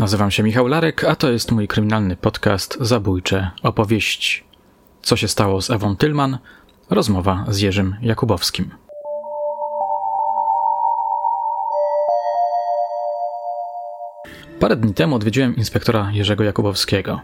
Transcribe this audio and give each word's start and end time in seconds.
Nazywam 0.00 0.30
się 0.30 0.42
Michał 0.42 0.66
Larek, 0.66 1.04
a 1.04 1.16
to 1.16 1.32
jest 1.32 1.52
mój 1.52 1.68
kryminalny 1.68 2.16
podcast 2.16 2.78
Zabójcze 2.80 3.50
opowieści. 3.62 4.44
Co 5.02 5.16
się 5.16 5.28
stało 5.28 5.62
z 5.62 5.70
Ewą 5.70 5.96
Tylman? 5.96 6.38
Rozmowa 6.90 7.44
z 7.48 7.60
Jerzym 7.60 7.96
Jakubowskim. 8.02 8.70
Parę 14.60 14.76
dni 14.76 14.94
temu 14.94 15.16
odwiedziłem 15.16 15.56
inspektora 15.56 16.10
Jerzego 16.12 16.44
Jakubowskiego. 16.44 17.20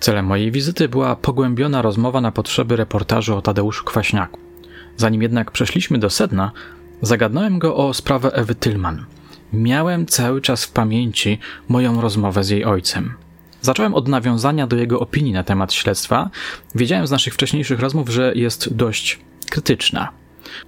Celem 0.00 0.26
mojej 0.26 0.50
wizyty 0.50 0.88
była 0.88 1.16
pogłębiona 1.16 1.82
rozmowa 1.82 2.20
na 2.20 2.32
potrzeby 2.32 2.76
reportażu 2.76 3.36
o 3.36 3.42
Tadeuszu 3.42 3.84
Kwaśniaku. 3.84 4.40
Zanim 4.96 5.22
jednak 5.22 5.50
przeszliśmy 5.50 5.98
do 5.98 6.10
sedna, 6.10 6.52
zagadnąłem 7.02 7.58
go 7.58 7.76
o 7.76 7.94
sprawę 7.94 8.32
Ewy 8.32 8.54
Tylman– 8.54 9.04
Miałem 9.52 10.06
cały 10.06 10.40
czas 10.40 10.64
w 10.64 10.72
pamięci 10.72 11.38
moją 11.68 12.00
rozmowę 12.00 12.44
z 12.44 12.48
jej 12.48 12.64
ojcem. 12.64 13.14
Zacząłem 13.60 13.94
od 13.94 14.08
nawiązania 14.08 14.66
do 14.66 14.76
jego 14.76 15.00
opinii 15.00 15.32
na 15.32 15.42
temat 15.42 15.72
śledztwa. 15.72 16.30
Wiedziałem 16.74 17.06
z 17.06 17.10
naszych 17.10 17.34
wcześniejszych 17.34 17.80
rozmów, 17.80 18.08
że 18.08 18.32
jest 18.34 18.74
dość 18.74 19.20
krytyczna. 19.50 20.08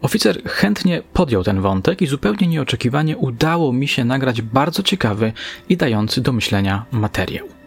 Oficer 0.02 0.42
chętnie 0.44 1.02
podjął 1.12 1.44
ten 1.44 1.60
wątek 1.60 2.02
i 2.02 2.06
zupełnie 2.06 2.46
nieoczekiwanie 2.46 3.16
udało 3.16 3.72
mi 3.72 3.88
się 3.88 4.04
nagrać 4.04 4.42
bardzo 4.42 4.82
ciekawy 4.82 5.32
i 5.68 5.76
dający 5.76 6.20
do 6.20 6.32
myślenia 6.32 6.84
materiał. 6.92 7.57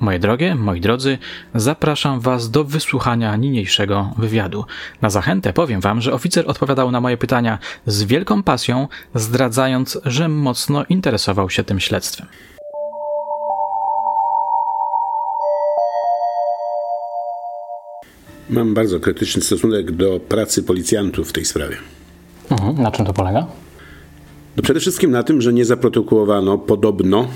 Moje 0.00 0.18
drogie, 0.18 0.54
moi 0.54 0.80
drodzy, 0.80 1.18
zapraszam 1.54 2.20
Was 2.20 2.50
do 2.50 2.64
wysłuchania 2.64 3.36
niniejszego 3.36 4.10
wywiadu. 4.18 4.64
Na 5.02 5.10
zachętę 5.10 5.52
powiem 5.52 5.80
Wam, 5.80 6.00
że 6.00 6.12
oficer 6.12 6.44
odpowiadał 6.50 6.90
na 6.90 7.00
moje 7.00 7.16
pytania 7.16 7.58
z 7.86 8.02
wielką 8.02 8.42
pasją, 8.42 8.88
zdradzając, 9.14 9.98
że 10.04 10.28
mocno 10.28 10.84
interesował 10.88 11.50
się 11.50 11.64
tym 11.64 11.80
śledztwem. 11.80 12.26
Mam 18.50 18.74
bardzo 18.74 19.00
krytyczny 19.00 19.42
stosunek 19.42 19.92
do 19.92 20.20
pracy 20.20 20.62
policjantów 20.62 21.28
w 21.28 21.32
tej 21.32 21.44
sprawie. 21.44 21.76
Mhm. 22.50 22.82
Na 22.82 22.90
czym 22.90 23.06
to 23.06 23.12
polega? 23.12 23.46
No 24.56 24.62
przede 24.62 24.80
wszystkim 24.80 25.10
na 25.10 25.22
tym, 25.22 25.40
że 25.40 25.52
nie 25.52 25.64
zaprotokołowano 25.64 26.58
podobno, 26.58 27.28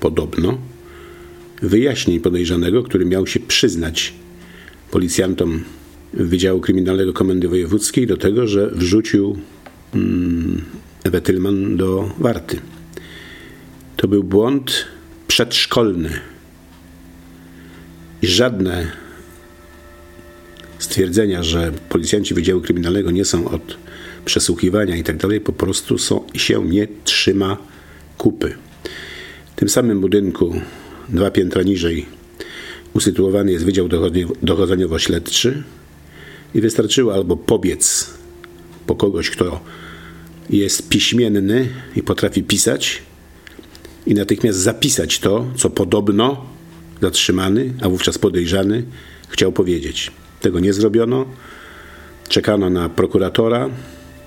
podobno 0.00 0.54
wyjaśnień 1.62 2.20
podejrzanego, 2.20 2.82
który 2.82 3.04
miał 3.04 3.26
się 3.26 3.40
przyznać 3.40 4.14
policjantom 4.90 5.64
Wydziału 6.12 6.60
Kryminalnego 6.60 7.12
Komendy 7.12 7.48
Wojewódzkiej 7.48 8.06
do 8.06 8.16
tego, 8.16 8.46
że 8.46 8.70
wrzucił 8.70 9.38
mm, 9.94 10.64
Ewę 11.04 11.20
Tylman 11.20 11.76
do 11.76 12.14
warty. 12.18 12.60
To 13.96 14.08
był 14.08 14.24
błąd 14.24 14.86
przedszkolny. 15.28 16.10
I 18.22 18.26
żadne 18.26 18.92
stwierdzenia, 20.78 21.42
że 21.42 21.72
policjanci 21.88 22.34
Wydziału 22.34 22.60
Kryminalnego 22.60 23.10
nie 23.10 23.24
są 23.24 23.50
od 23.50 23.76
przesłuchiwania 24.24 24.96
i 24.96 25.02
tak 25.02 25.16
dalej, 25.16 25.40
po 25.40 25.52
prostu 25.52 25.98
są, 25.98 26.24
się 26.34 26.64
nie 26.64 26.88
trzyma 27.04 27.56
kupy. 28.18 28.54
W 29.56 29.58
tym 29.58 29.68
samym 29.68 30.00
budynku 30.00 30.60
dwa 31.08 31.30
piętra 31.30 31.62
niżej 31.62 32.06
usytuowany 32.94 33.52
jest 33.52 33.64
Wydział 33.64 33.88
Dochodzeniowo-Śledczy 34.42 35.62
i 36.54 36.60
wystarczyło 36.60 37.14
albo 37.14 37.36
pobiec 37.36 38.10
po 38.86 38.94
kogoś, 38.94 39.30
kto 39.30 39.60
jest 40.50 40.88
piśmienny 40.88 41.68
i 41.96 42.02
potrafi 42.02 42.42
pisać 42.42 43.02
i 44.06 44.14
natychmiast 44.14 44.58
zapisać 44.58 45.18
to, 45.18 45.46
co 45.56 45.70
podobno 45.70 46.46
zatrzymany, 47.00 47.74
a 47.80 47.88
wówczas 47.88 48.18
podejrzany 48.18 48.84
chciał 49.28 49.52
powiedzieć. 49.52 50.10
Tego 50.40 50.60
nie 50.60 50.72
zrobiono. 50.72 51.26
Czekano 52.28 52.70
na 52.70 52.88
prokuratora. 52.88 53.70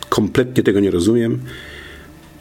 Kompletnie 0.09 0.63
tego 0.63 0.79
nie 0.79 0.91
rozumiem 0.91 1.39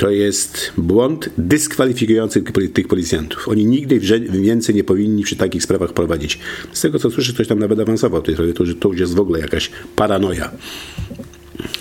to 0.01 0.11
jest 0.11 0.73
błąd 0.79 1.31
dyskwalifikujący 1.39 2.43
tych 2.73 2.89
policjantów. 2.89 3.49
Oni 3.49 3.67
nigdy 3.67 4.01
więcej 4.31 4.75
nie 4.75 4.85
powinni 4.85 5.23
przy 5.23 5.37
takich 5.37 5.63
sprawach 5.63 5.93
prowadzić. 5.93 6.39
Z 6.73 6.81
tego 6.81 6.99
co 6.99 7.11
słyszę, 7.11 7.33
ktoś 7.33 7.49
tam 7.49 7.59
nawet 7.59 7.81
awansował 7.81 8.21
w 8.21 8.25
tej 8.25 8.35
sprawie, 8.35 8.53
to, 8.53 8.65
to 8.81 8.89
już 8.89 9.01
jest 9.01 9.15
w 9.15 9.21
ogóle 9.21 9.41
jakaś 9.41 9.71
paranoja. 9.97 10.51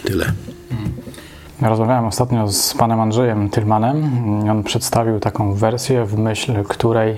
Tyle. 0.04 0.26
Rozmawiałem 1.62 2.06
ostatnio 2.06 2.52
z 2.52 2.74
panem 2.74 3.00
Andrzejem 3.00 3.50
Tylmanem. 3.50 4.04
On 4.50 4.64
przedstawił 4.64 5.20
taką 5.20 5.54
wersję, 5.54 6.06
w 6.06 6.18
myśl 6.18 6.54
której 6.64 7.18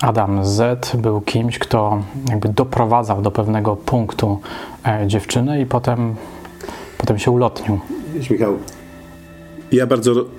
Adam 0.00 0.46
Z 0.46 0.96
był 0.96 1.20
kimś, 1.20 1.58
kto 1.58 2.02
jakby 2.28 2.48
doprowadzał 2.48 3.22
do 3.22 3.30
pewnego 3.30 3.76
punktu 3.76 4.40
e, 4.86 5.06
dziewczynę 5.06 5.60
i 5.60 5.66
potem, 5.66 6.14
potem 6.98 7.18
się 7.18 7.30
ulotnił. 7.30 7.80
Michał, 8.30 8.58
ja 9.72 9.86
bardzo 9.86 10.30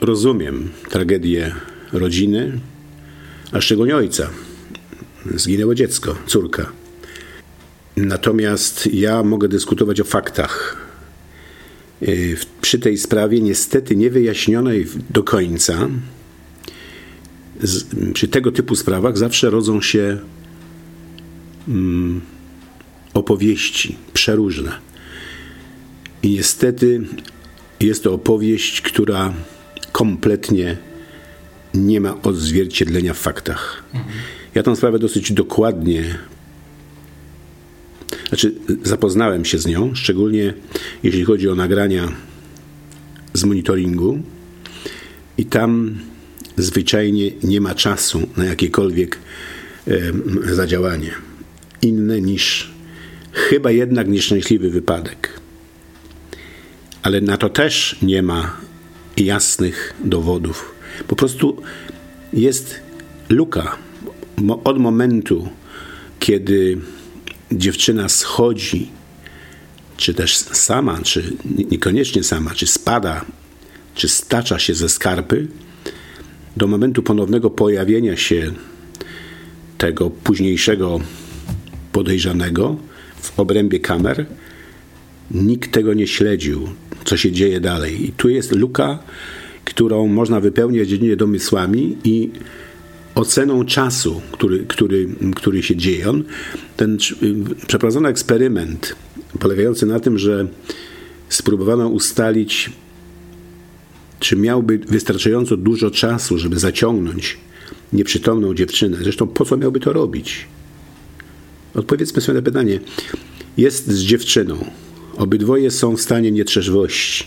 rozumiem 0.00 0.70
tragedię 0.90 1.54
rodziny, 1.92 2.60
a 3.52 3.60
szczególnie 3.60 3.96
ojca. 3.96 4.30
Zginęło 5.34 5.74
dziecko, 5.74 6.16
córka. 6.26 6.72
Natomiast 7.96 8.88
ja 8.92 9.22
mogę 9.22 9.48
dyskutować 9.48 10.00
o 10.00 10.04
faktach. 10.04 10.76
Y, 12.02 12.36
przy 12.60 12.78
tej 12.78 12.98
sprawie, 12.98 13.40
niestety 13.40 13.96
niewyjaśnionej 13.96 14.86
do 15.10 15.22
końca, 15.22 15.88
przy 18.14 18.28
tego 18.28 18.52
typu 18.52 18.76
sprawach 18.76 19.18
zawsze 19.18 19.50
rodzą 19.50 19.80
się 19.80 20.18
mm, 21.68 22.20
opowieści 23.14 23.96
przeróżne. 24.12 24.72
I 26.22 26.30
niestety 26.30 27.00
jest 27.86 28.04
to 28.04 28.14
opowieść, 28.14 28.80
która 28.80 29.34
kompletnie 29.92 30.76
nie 31.74 32.00
ma 32.00 32.22
odzwierciedlenia 32.22 33.14
w 33.14 33.18
faktach. 33.18 33.82
Ja 34.54 34.62
tę 34.62 34.76
sprawę 34.76 34.98
dosyć 34.98 35.32
dokładnie 35.32 36.18
znaczy, 38.28 38.54
zapoznałem 38.82 39.44
się 39.44 39.58
z 39.58 39.66
nią, 39.66 39.94
szczególnie 39.94 40.54
jeśli 41.02 41.24
chodzi 41.24 41.48
o 41.48 41.54
nagrania 41.54 42.12
z 43.34 43.44
monitoringu, 43.44 44.22
i 45.38 45.44
tam 45.44 45.98
zwyczajnie 46.56 47.30
nie 47.42 47.60
ma 47.60 47.74
czasu 47.74 48.28
na 48.36 48.44
jakiekolwiek 48.44 49.18
zadziałanie. 50.52 51.10
Inne 51.82 52.20
niż 52.20 52.72
chyba 53.32 53.70
jednak 53.70 54.08
nieszczęśliwy 54.08 54.70
wypadek 54.70 55.41
ale 57.02 57.20
na 57.20 57.36
to 57.36 57.48
też 57.48 57.96
nie 58.02 58.22
ma 58.22 58.56
jasnych 59.16 59.94
dowodów. 60.04 60.74
Po 61.08 61.16
prostu 61.16 61.62
jest 62.32 62.80
luka 63.28 63.76
od 64.64 64.78
momentu, 64.78 65.48
kiedy 66.20 66.78
dziewczyna 67.52 68.08
schodzi, 68.08 68.90
czy 69.96 70.14
też 70.14 70.36
sama, 70.36 70.98
czy 71.02 71.36
niekoniecznie 71.70 72.22
sama, 72.22 72.50
czy 72.54 72.66
spada, 72.66 73.24
czy 73.94 74.08
stacza 74.08 74.58
się 74.58 74.74
ze 74.74 74.88
skarpy, 74.88 75.48
do 76.56 76.66
momentu 76.66 77.02
ponownego 77.02 77.50
pojawienia 77.50 78.16
się 78.16 78.52
tego 79.78 80.10
późniejszego 80.10 81.00
podejrzanego 81.92 82.76
w 83.20 83.40
obrębie 83.40 83.80
kamer, 83.80 84.26
nikt 85.30 85.72
tego 85.72 85.94
nie 85.94 86.06
śledził 86.06 86.68
co 87.04 87.16
się 87.16 87.32
dzieje 87.32 87.60
dalej. 87.60 88.08
I 88.08 88.12
tu 88.12 88.28
jest 88.28 88.52
luka, 88.52 88.98
którą 89.64 90.06
można 90.06 90.40
wypełniać 90.40 90.90
jedynie 90.90 91.16
domysłami 91.16 91.96
i 92.04 92.30
oceną 93.14 93.64
czasu, 93.64 94.20
który, 94.32 94.64
który, 94.68 95.08
który 95.36 95.62
się 95.62 95.76
dzieje. 95.76 96.10
On, 96.10 96.24
ten 96.76 96.98
przeprowadzono 97.66 98.08
eksperyment 98.08 98.96
polegający 99.38 99.86
na 99.86 100.00
tym, 100.00 100.18
że 100.18 100.46
spróbowano 101.28 101.88
ustalić, 101.88 102.70
czy 104.20 104.36
miałby 104.36 104.78
wystarczająco 104.78 105.56
dużo 105.56 105.90
czasu, 105.90 106.38
żeby 106.38 106.58
zaciągnąć 106.58 107.38
nieprzytomną 107.92 108.54
dziewczynę. 108.54 108.96
Zresztą 109.02 109.26
po 109.26 109.44
co 109.44 109.56
miałby 109.56 109.80
to 109.80 109.92
robić? 109.92 110.46
Odpowiedzmy 111.74 112.22
sobie 112.22 112.38
na 112.38 112.42
pytanie. 112.42 112.80
Jest 113.56 113.90
z 113.90 114.00
dziewczyną, 114.00 114.64
Obydwoje 115.22 115.70
są 115.70 115.96
w 115.96 116.00
stanie 116.00 116.32
nietrzeźwości. 116.32 117.24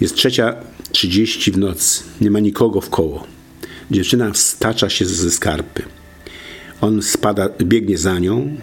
Jest 0.00 0.14
trzecia 0.14 0.54
trzydzieści 0.92 1.52
w 1.52 1.58
nocy. 1.58 2.04
Nie 2.20 2.30
ma 2.30 2.40
nikogo 2.40 2.80
w 2.80 2.90
koło. 2.90 3.26
Dziewczyna 3.90 4.34
stacza 4.34 4.90
się 4.90 5.04
ze 5.04 5.30
skarpy. 5.30 5.82
On 6.80 7.02
spada, 7.02 7.48
biegnie 7.62 7.98
za 7.98 8.18
nią, 8.18 8.56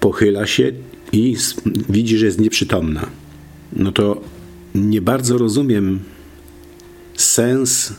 pochyla 0.00 0.46
się 0.46 0.72
i 1.12 1.36
widzi, 1.88 2.18
że 2.18 2.26
jest 2.26 2.40
nieprzytomna. 2.40 3.06
No 3.72 3.92
to 3.92 4.20
nie 4.74 5.00
bardzo 5.00 5.38
rozumiem 5.38 6.00
sens 7.14 7.92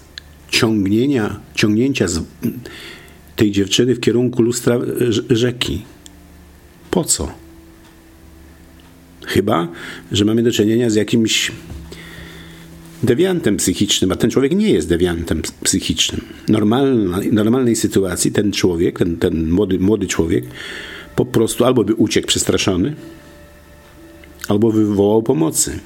ciągnienia, 0.49 1.39
ciągnięcia 1.55 2.05
tej 3.35 3.51
dziewczyny 3.51 3.95
w 3.95 3.99
kierunku 3.99 4.41
lustra 4.41 4.79
rzeki. 5.29 5.81
Po 6.91 7.03
co? 7.03 7.42
Chyba, 9.27 9.67
że 10.11 10.25
mamy 10.25 10.43
do 10.43 10.51
czynienia 10.51 10.89
z 10.89 10.95
jakimś 10.95 11.51
dewiantem 13.03 13.57
psychicznym, 13.57 14.11
a 14.11 14.15
ten 14.15 14.29
człowiek 14.29 14.55
nie 14.55 14.69
jest 14.69 14.89
dewiantem 14.89 15.41
psychicznym. 15.63 16.21
Normalna, 16.49 17.19
normalnej 17.31 17.75
sytuacji 17.75 18.31
ten 18.31 18.51
człowiek, 18.51 18.99
ten, 18.99 19.17
ten 19.17 19.49
młody, 19.49 19.79
młody 19.79 20.07
człowiek 20.07 20.45
po 21.15 21.25
prostu 21.25 21.65
albo 21.65 21.83
by 21.83 21.95
uciekł 21.95 22.27
przestraszony, 22.27 22.95
albo 24.47 24.71
wywołał 24.71 25.23
pomocy. 25.23 25.79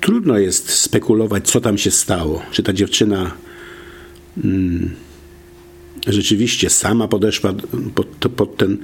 Trudno 0.00 0.38
jest 0.38 0.70
spekulować, 0.70 1.48
co 1.48 1.60
tam 1.60 1.78
się 1.78 1.90
stało. 1.90 2.42
Czy 2.50 2.62
ta 2.62 2.72
dziewczyna 2.72 3.32
hmm, 4.42 4.90
rzeczywiście 6.06 6.70
sama 6.70 7.08
podeszła 7.08 7.54
pod, 7.94 8.06
pod 8.36 8.56
ten 8.56 8.78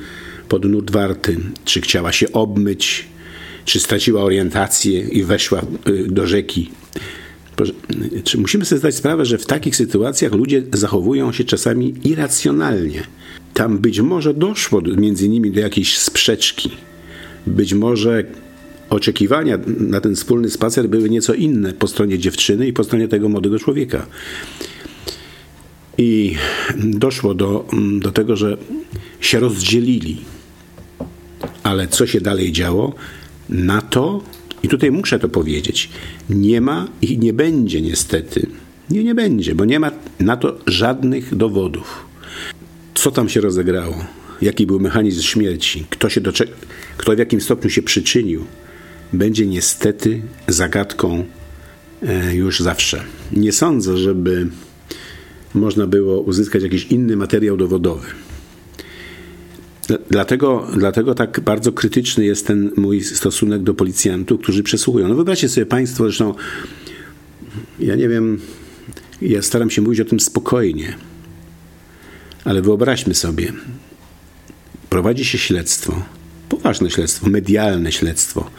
pod 0.49 0.65
nurt 0.65 0.91
warty, 0.91 1.37
czy 1.65 1.81
chciała 1.81 2.13
się 2.13 2.33
obmyć, 2.33 3.05
czy 3.65 3.81
straciła 3.81 4.23
orientację 4.23 5.01
i 5.01 5.25
weszła 5.25 5.63
y, 5.89 6.07
do 6.09 6.27
rzeki. 6.27 6.71
Musimy 8.39 8.65
sobie 8.65 8.79
zdać 8.79 8.95
sprawę, 8.95 9.25
że 9.25 9.39
w 9.39 9.47
takich 9.47 9.77
sytuacjach 9.77 10.33
ludzie 10.33 10.63
zachowują 10.73 11.33
się 11.33 11.45
czasami 11.45 11.95
irracjonalnie. 12.05 13.03
Tam 13.55 13.79
być 13.79 14.01
może 14.01 14.35
doszło 14.35 14.81
między 14.81 15.29
nimi 15.29 15.51
do 15.51 15.61
jakiejś 15.61 15.99
sprzeczki. 15.99 16.71
Być 17.47 17.75
może 17.75 18.25
oczekiwania 18.91 19.59
na 19.67 20.01
ten 20.01 20.15
wspólny 20.15 20.51
spacer 20.51 20.89
były 20.89 21.11
nieco 21.11 21.35
inne 21.35 21.73
po 21.73 21.89
stronie 21.89 22.19
dziewczyny 22.19 22.67
i 22.67 22.73
po 22.73 22.85
stronie 22.85 23.09
tego 23.09 23.29
młodego 23.29 23.59
człowieka. 23.59 24.07
I 25.99 26.37
doszło 26.77 27.35
do, 27.35 27.67
do 27.99 28.13
tego, 28.13 28.37
że 28.37 28.57
się 29.21 29.41
rozdzielili. 29.41 30.17
Ale 31.63 31.89
co 31.89 32.07
się 32.07 32.21
dalej 32.21 32.53
działo? 32.53 32.95
Na 33.49 33.81
to, 33.81 34.23
i 34.63 34.69
tutaj 34.69 34.91
muszę 34.91 35.19
to 35.19 35.29
powiedzieć, 35.29 35.91
nie 36.31 36.61
ma 36.61 36.89
i 37.03 37.19
nie 37.19 37.33
będzie 37.33 37.83
niestety. 37.83 38.47
Nie, 38.91 39.05
nie 39.05 39.15
będzie, 39.15 39.55
bo 39.55 39.65
nie 39.65 39.81
ma 39.81 39.91
na 40.21 40.37
to 40.37 40.59
żadnych 40.67 41.35
dowodów. 41.37 42.05
Co 42.95 43.11
tam 43.11 43.29
się 43.29 43.41
rozegrało? 43.41 44.05
Jaki 44.43 44.67
był 44.67 44.81
mechanizm 44.81 45.23
śmierci? 45.23 45.85
Kto, 45.91 46.09
się 46.09 46.21
do, 46.21 46.33
kto 46.97 47.15
w 47.15 47.19
jakim 47.19 47.41
stopniu 47.41 47.71
się 47.71 47.83
przyczynił? 47.83 48.45
Będzie 49.13 49.47
niestety 49.47 50.23
zagadką 50.49 51.25
e, 52.03 52.35
już 52.35 52.61
zawsze. 52.61 53.05
Nie 53.33 53.53
sądzę, 53.53 53.97
żeby 53.97 54.49
można 55.55 55.87
było 55.87 56.21
uzyskać 56.21 56.63
jakiś 56.63 56.87
inny 56.87 57.17
materiał 57.17 57.57
dowodowy. 57.57 58.07
Dlatego, 60.11 60.67
dlatego 60.77 61.15
tak 61.15 61.41
bardzo 61.41 61.73
krytyczny 61.73 62.25
jest 62.25 62.47
ten 62.47 62.71
mój 62.77 63.03
stosunek 63.05 63.63
do 63.63 63.75
policjantów, 63.75 64.41
którzy 64.41 64.63
przesłuchują. 64.63 65.09
No 65.09 65.15
wyobraźcie 65.15 65.49
sobie 65.49 65.67
Państwo, 65.67 66.05
zresztą 66.05 66.35
ja 67.81 67.95
nie 67.95 68.09
wiem, 68.09 68.41
ja 69.23 69.43
staram 69.43 69.71
się 69.71 69.83
mówić 69.83 70.01
o 70.01 70.05
tym 70.05 70.21
spokojnie, 70.21 70.95
ale 72.45 72.63
wyobraźmy 72.63 73.15
sobie, 73.15 73.53
prowadzi 74.91 75.25
się 75.25 75.39
śledztwo, 75.39 76.03
poważne 76.49 76.91
śledztwo, 76.91 77.31
medialne 77.31 77.93
śledztwo. 77.93 78.51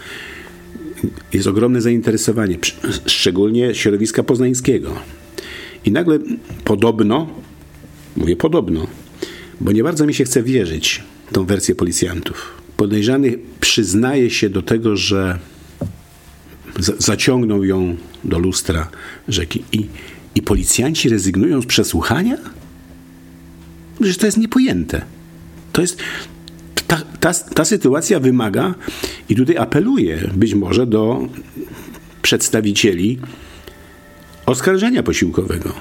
Jest 1.34 1.48
ogromne 1.48 1.82
zainteresowanie, 1.82 2.58
szczególnie 3.06 3.76
środowiska 3.76 4.24
poznańskiego. 4.24 4.96
I 5.86 5.92
nagle 5.92 6.20
podobno, 6.64 7.28
mówię 8.18 8.36
podobno, 8.36 8.88
bo 9.62 9.72
nie 9.72 9.84
bardzo 9.84 10.06
mi 10.06 10.14
się 10.14 10.24
chce 10.24 10.44
wierzyć, 10.44 11.04
tą 11.32 11.46
wersję 11.46 11.76
policjantów. 11.76 12.62
Podejrzany 12.78 13.38
przyznaje 13.60 14.30
się 14.30 14.50
do 14.50 14.62
tego, 14.62 14.98
że 14.98 15.40
zaciągnął 16.98 17.64
ją 17.64 17.96
do 18.24 18.40
lustra 18.40 18.90
rzeki 19.28 19.64
i, 19.72 19.88
i 20.36 20.42
policjanci 20.42 21.10
rezygnują 21.10 21.62
z 21.62 21.66
przesłuchania? 21.66 22.38
Przecież 23.96 24.18
to 24.18 24.26
jest 24.26 24.38
niepojęte. 24.38 25.02
To 25.74 25.82
jest, 25.82 25.98
ta, 26.88 27.02
ta, 27.20 27.34
ta 27.34 27.66
sytuacja 27.66 28.20
wymaga, 28.20 28.76
i 29.30 29.36
tutaj 29.36 29.58
apeluję 29.58 30.30
być 30.36 30.54
może 30.54 30.88
do 30.88 31.28
przedstawicieli 32.22 33.20
oskarżenia 34.46 35.04
posiłkowego. 35.04 35.74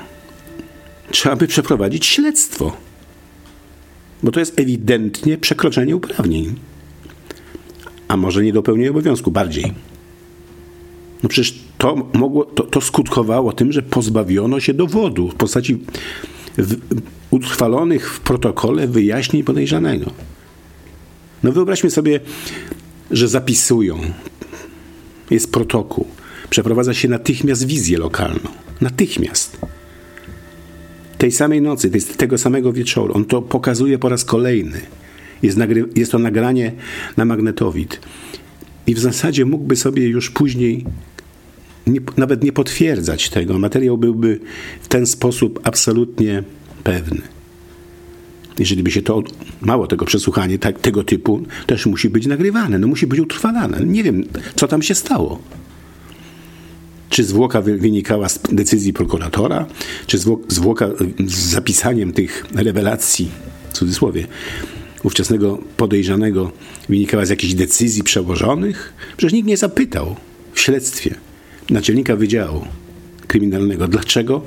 Trzeba 1.11 1.37
by 1.37 1.47
przeprowadzić 1.47 2.07
śledztwo 2.07 2.77
bo 4.23 4.31
to 4.31 4.41
jest 4.41 4.61
ewidentnie 4.61 5.39
przekroczenie 5.39 5.97
uprawnień. 5.97 6.55
A 8.09 8.17
może 8.17 8.43
niedopełnienie 8.43 8.91
obowiązku, 8.91 9.31
bardziej. 9.31 9.73
No 11.23 11.29
przecież 11.29 11.55
to, 11.79 12.09
mogło, 12.13 12.45
to, 12.45 12.63
to 12.63 12.81
skutkowało 12.81 13.53
tym, 13.53 13.73
że 13.73 13.83
pozbawiono 13.83 14.61
się 14.61 14.75
dowodu 14.75 15.29
w 15.29 15.35
postaci 15.35 15.79
w, 16.59 16.77
utrwalonych 17.31 18.15
w 18.15 18.21
protokole 18.21 18.89
wyjaśnień 18.89 19.45
podejrzanego. 19.45 20.11
No 21.43 21.53
wyobraźmy 21.53 21.91
sobie, 21.91 22.21
że 23.11 23.29
zapisują. 23.29 24.01
Jest 25.31 25.53
protokół. 25.53 26.07
Przeprowadza 26.53 26.95
się 26.95 27.09
natychmiast 27.09 27.67
wizję 27.67 27.99
lokalną. 27.99 28.51
Natychmiast 28.81 29.57
tej 31.19 31.33
samej 31.33 31.63
nocy, 31.63 31.91
tego 32.17 32.39
samego 32.39 32.73
wieczoru. 32.73 33.15
On 33.15 33.25
to 33.25 33.43
pokazuje 33.43 33.99
po 33.99 34.09
raz 34.09 34.25
kolejny. 34.25 34.81
Jest, 35.43 35.59
jest 35.97 36.13
to 36.13 36.19
nagranie 36.19 36.73
na 37.17 37.25
magnetowid. 37.25 38.01
I 38.87 38.95
w 38.95 38.99
zasadzie 38.99 39.45
mógłby 39.45 39.77
sobie 39.77 40.09
już 40.09 40.31
później 40.31 40.85
nie, 41.87 42.01
nawet 42.17 42.45
nie 42.45 42.53
potwierdzać 42.53 43.31
tego. 43.31 43.59
Materiał 43.59 43.99
byłby 43.99 44.41
w 44.83 44.89
ten 44.89 45.07
sposób 45.07 45.61
absolutnie 45.65 46.43
pewny. 46.85 47.23
Jeżeli 48.59 48.83
by 48.83 48.91
się 48.91 49.03
to, 49.03 49.23
mało 49.61 49.87
tego 49.87 50.05
przesłuchanie 50.05 50.59
tak, 50.59 50.81
tego 50.81 51.05
typu, 51.05 51.43
też 51.67 51.87
musi 51.87 52.11
być 52.11 52.27
nagrywane, 52.27 52.79
no 52.79 52.87
musi 52.87 53.07
być 53.07 53.21
utrwalane. 53.21 53.81
Nie 53.87 54.03
wiem, 54.03 54.25
co 54.57 54.69
tam 54.69 54.83
się 54.83 54.95
stało. 54.95 55.43
Czy 57.13 57.25
zwłoka 57.25 57.63
wynikała 57.63 58.29
z 58.29 58.41
decyzji 58.53 58.93
prokuratora, 58.93 59.67
czy 60.07 60.19
zwłoka 60.49 60.91
z 61.27 61.35
zapisaniem 61.35 62.13
tych 62.13 62.47
rewelacji, 62.55 63.31
w 63.71 63.73
cudzysłowie, 63.73 64.27
ówczesnego 65.03 65.59
podejrzanego 65.77 66.53
wynikała 66.89 67.25
z 67.25 67.31
jakichś 67.31 67.55
decyzji 67.55 68.03
przełożonych? 68.03 68.93
Przecież 69.17 69.33
nikt 69.33 69.49
nie 69.49 69.57
zapytał 69.57 70.17
w 70.53 70.61
śledztwie 70.61 71.15
naczelnika 71.71 72.17
Wydziału 72.17 72.67
Kryminalnego, 73.27 73.89
dlaczego 73.89 74.43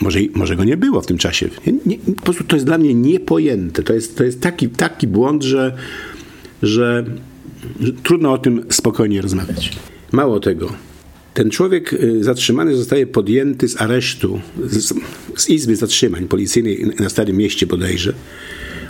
może, 0.00 0.18
może 0.34 0.56
go 0.56 0.64
nie 0.64 0.76
było 0.76 1.00
w 1.00 1.06
tym 1.06 1.18
czasie. 1.18 1.48
Nie, 1.86 1.98
po 1.98 2.22
prostu 2.22 2.44
to 2.44 2.56
jest 2.56 2.66
dla 2.66 2.78
mnie 2.78 2.94
niepojęte. 2.94 3.82
To 3.82 3.92
jest, 3.92 4.16
to 4.16 4.24
jest 4.24 4.40
taki, 4.40 4.68
taki 4.68 5.06
błąd, 5.06 5.42
że, 5.42 5.76
że, 6.62 7.04
że 7.80 7.92
trudno 7.92 8.32
o 8.32 8.38
tym 8.38 8.64
spokojnie 8.70 9.22
rozmawiać. 9.22 9.72
Mało 10.12 10.40
tego, 10.40 10.72
ten 11.36 11.50
człowiek 11.50 11.92
y, 11.92 12.24
zatrzymany 12.24 12.76
zostaje 12.76 13.06
podjęty 13.06 13.68
z 13.68 13.80
aresztu, 13.80 14.40
z, 14.66 14.94
z 15.36 15.48
izby 15.48 15.76
zatrzymań 15.76 16.28
policyjnej 16.28 16.86
na 17.00 17.08
Starym 17.08 17.36
Mieście 17.36 17.66
bodajże, 17.66 18.12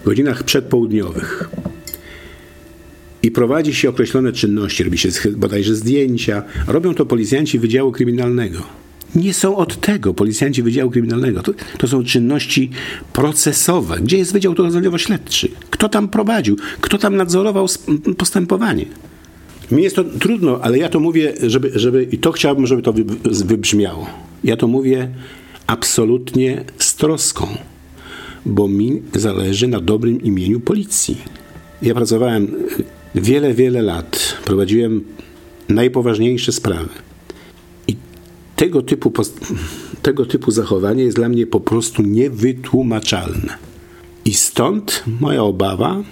w 0.03 0.05
godzinach 0.05 0.43
przedpołudniowych. 0.43 1.49
I 3.23 3.31
prowadzi 3.31 3.75
się 3.75 3.89
określone 3.89 4.33
czynności, 4.33 4.85
robi 4.85 4.99
się 4.99 5.09
bodajże 5.37 5.75
zdjęcia. 5.75 6.43
Robią 6.67 6.95
to 6.95 7.07
policjanci 7.07 7.59
Wydziału 7.59 7.93
Kryminalnego. 7.93 8.63
Nie 9.15 9.35
są 9.35 9.57
od 9.57 9.81
tego 9.81 10.15
policjanci 10.15 10.63
Wydziału 10.63 10.91
Kryminalnego. 10.91 11.43
To, 11.43 11.53
to 11.79 11.89
są 11.89 12.05
czynności 12.05 12.71
procesowe. 13.13 13.99
Gdzie 14.03 14.19
jest 14.19 14.33
Wydział 14.33 14.55
Dochodzeniowo-Śledczy? 14.55 15.49
Kto 15.71 15.89
tam 15.89 16.09
prowadził? 16.09 16.57
Kto 16.81 16.99
tam 16.99 17.17
nadzorował 17.17 17.67
postępowanie? 18.17 18.87
Mi 19.71 19.83
jest 19.83 19.97
to 19.97 20.05
trudno, 20.05 20.61
ale 20.63 20.79
ja 20.79 20.89
to 20.89 21.01
mówię, 21.01 21.35
żeby, 21.43 21.71
żeby 21.75 22.09
i 22.13 22.19
to 22.19 22.33
chciałbym, 22.33 22.67
żeby 22.67 22.83
to 22.83 22.95
wybrzmiało. 23.25 24.07
Ja 24.45 24.57
to 24.57 24.69
mówię 24.69 25.11
absolutnie 25.67 26.65
z 26.79 26.95
troską, 26.95 27.47
bo 28.47 28.69
mi 28.69 29.03
zależy 29.15 29.69
na 29.69 29.81
dobrym 29.81 30.23
imieniu 30.23 30.61
policji. 30.61 31.17
Ja 31.83 31.95
pracowałem 31.95 32.55
wiele, 33.15 33.55
wiele 33.55 33.83
lat, 33.83 34.37
prowadziłem 34.45 35.05
najpoważniejsze 35.69 36.53
sprawy. 36.53 36.89
I 37.89 37.97
tego 38.57 38.83
typu, 38.83 39.13
tego 40.03 40.27
typu 40.27 40.51
zachowanie 40.51 41.05
jest 41.05 41.17
dla 41.17 41.29
mnie 41.29 41.47
po 41.47 41.61
prostu 41.61 42.03
niewytłumaczalne. 42.03 43.59
I 44.25 44.35
stąd 44.35 45.03
moja 45.21 45.43
obawa, 45.43 46.03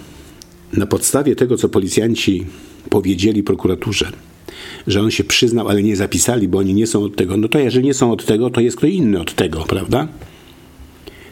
na 0.73 0.85
podstawie 0.85 1.35
tego, 1.35 1.57
co 1.57 1.69
policjanci 1.69 2.45
powiedzieli 2.89 3.43
prokuraturze 3.43 4.11
że 4.87 5.01
on 5.01 5.11
się 5.11 5.23
przyznał, 5.23 5.69
ale 5.69 5.83
nie 5.83 5.95
zapisali, 5.95 6.47
bo 6.47 6.57
oni 6.57 6.73
nie 6.73 6.87
są 6.87 7.03
od 7.03 7.15
tego. 7.15 7.37
No 7.37 7.47
to 7.47 7.59
jeżeli 7.59 7.85
nie 7.85 7.93
są 7.93 8.11
od 8.11 8.25
tego, 8.25 8.49
to 8.49 8.61
jest 8.61 8.77
kto 8.77 8.87
inny 8.87 9.21
od 9.21 9.35
tego, 9.35 9.63
prawda? 9.63 10.07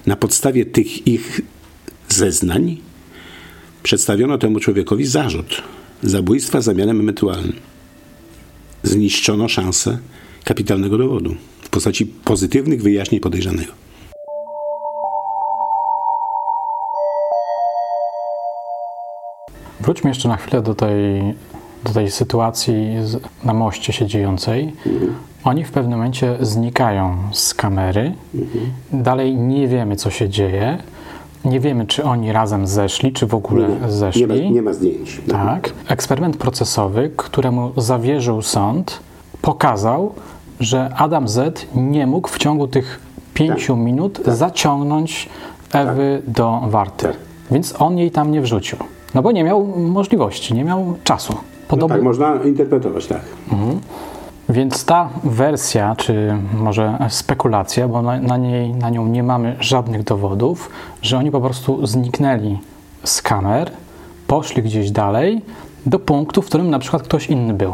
Na 0.05 0.15
podstawie 0.15 0.65
tych 0.65 1.07
ich 1.07 1.41
zeznań 2.09 2.77
przedstawiono 3.83 4.37
temu 4.37 4.59
człowiekowi 4.59 5.05
zarzut 5.05 5.63
zabójstwa 6.03 6.61
zamianem 6.61 7.01
ewentualnym. 7.01 7.55
Zniszczono 8.83 9.49
szansę 9.49 9.97
kapitalnego 10.43 10.97
dowodu 10.97 11.35
w 11.61 11.69
postaci 11.69 12.05
pozytywnych 12.05 12.81
wyjaśnień 12.81 13.21
podejrzanego. 13.21 13.71
Wróćmy 19.83 20.09
jeszcze 20.09 20.29
na 20.29 20.37
chwilę 20.37 20.61
do 20.61 20.75
tej, 20.75 21.33
do 21.83 21.93
tej 21.93 22.11
sytuacji 22.11 22.95
na 23.43 23.53
moście 23.53 23.93
się 23.93 24.05
dziejącej. 24.05 24.73
Mhm. 24.85 25.13
Oni 25.43 25.63
w 25.63 25.71
pewnym 25.71 25.97
momencie 25.99 26.37
znikają 26.41 27.17
z 27.31 27.53
kamery. 27.53 28.13
Mhm. 28.35 28.65
Dalej 29.03 29.35
nie 29.35 29.67
wiemy, 29.67 29.95
co 29.95 30.09
się 30.09 30.29
dzieje. 30.29 30.77
Nie 31.45 31.59
wiemy, 31.59 31.85
czy 31.87 32.03
oni 32.03 32.31
razem 32.31 32.67
zeszli, 32.67 33.13
czy 33.13 33.27
w 33.27 33.35
ogóle 33.35 33.67
nie, 33.67 33.91
zeszli. 33.91 34.21
Nie 34.21 34.27
ma, 34.27 34.35
nie 34.35 34.61
ma 34.61 34.73
zdjęć. 34.73 35.21
Tak. 35.27 35.73
Eksperyment 35.87 36.37
procesowy, 36.37 37.11
któremu 37.17 37.71
zawierzył 37.77 38.41
sąd, 38.41 38.99
pokazał, 39.41 40.13
że 40.59 40.89
Adam 40.97 41.27
Z 41.27 41.67
nie 41.75 42.07
mógł 42.07 42.27
w 42.27 42.37
ciągu 42.37 42.67
tych 42.67 42.99
pięciu 43.33 43.73
tak. 43.73 43.83
minut 43.83 44.23
tak. 44.25 44.35
zaciągnąć 44.35 45.29
Ewy 45.73 46.21
tak. 46.25 46.33
do 46.33 46.61
warty. 46.67 47.07
Tak. 47.07 47.15
Więc 47.51 47.81
on 47.81 47.97
jej 47.97 48.11
tam 48.11 48.31
nie 48.31 48.41
wrzucił. 48.41 48.77
No 49.15 49.21
bo 49.21 49.31
nie 49.31 49.43
miał 49.43 49.65
możliwości, 49.77 50.53
nie 50.53 50.63
miał 50.63 50.93
czasu. 51.03 51.35
Podobny... 51.67 51.95
No 51.95 51.99
tak, 51.99 52.03
można 52.03 52.35
interpretować, 52.43 53.07
tak. 53.07 53.21
Mhm. 53.51 53.79
Więc 54.49 54.85
ta 54.85 55.09
wersja, 55.23 55.95
czy 55.97 56.37
może 56.53 56.97
spekulacja, 57.09 57.87
bo 57.87 58.01
na, 58.01 58.19
na, 58.19 58.37
niej, 58.37 58.73
na 58.73 58.89
nią 58.89 59.07
nie 59.07 59.23
mamy 59.23 59.55
żadnych 59.59 60.03
dowodów, 60.03 60.69
że 61.01 61.17
oni 61.17 61.31
po 61.31 61.41
prostu 61.41 61.85
zniknęli 61.87 62.59
z 63.03 63.21
kamer, 63.21 63.71
poszli 64.27 64.63
gdzieś 64.63 64.91
dalej 64.91 65.41
do 65.85 65.99
punktu, 65.99 66.41
w 66.41 66.45
którym 66.45 66.69
na 66.69 66.79
przykład 66.79 67.03
ktoś 67.03 67.29
inny 67.29 67.53
był. 67.53 67.73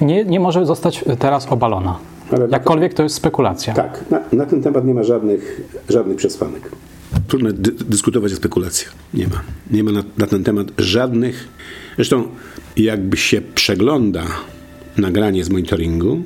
Nie, 0.00 0.24
nie 0.24 0.40
może 0.40 0.66
zostać 0.66 1.04
teraz 1.18 1.52
obalona. 1.52 1.98
Ale 2.32 2.48
Jakkolwiek 2.48 2.94
to 2.94 3.02
jest 3.02 3.14
spekulacja. 3.14 3.74
Tak, 3.74 4.04
na, 4.10 4.20
na, 4.32 4.46
ten 4.46 4.62
temat 4.62 4.84
nie 4.84 4.94
ma 4.94 5.02
żadnych, 5.02 5.60
żadnych 5.88 6.16
przesłanek. 6.16 6.70
Trudno 7.28 7.52
dy 7.52 7.72
dyskutować 7.72 8.32
o 8.32 8.36
spekulacjach. 8.36 8.94
Nie 9.14 9.28
ma. 9.28 9.42
Nie 9.70 9.84
ma 9.84 9.92
na, 9.92 10.04
na 10.18 10.26
ten 10.26 10.44
temat 10.44 10.72
żadnych. 10.78 11.48
Zresztą, 11.96 12.28
jakby 12.76 13.16
się 13.16 13.40
przegląda 13.54 14.26
nagranie 14.96 15.44
z 15.44 15.50
monitoringu, 15.50 16.22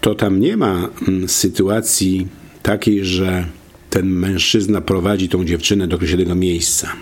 to 0.00 0.14
tam 0.14 0.40
nie 0.40 0.56
ma 0.56 0.88
mm, 1.08 1.28
sytuacji 1.28 2.28
takiej, 2.62 3.04
że 3.04 3.46
ten 3.90 4.06
mężczyzna 4.06 4.80
prowadzi 4.80 5.28
tą 5.28 5.44
dziewczynę 5.44 5.88
do 5.88 5.96
określonego 5.96 6.34
miejsca. 6.34 6.92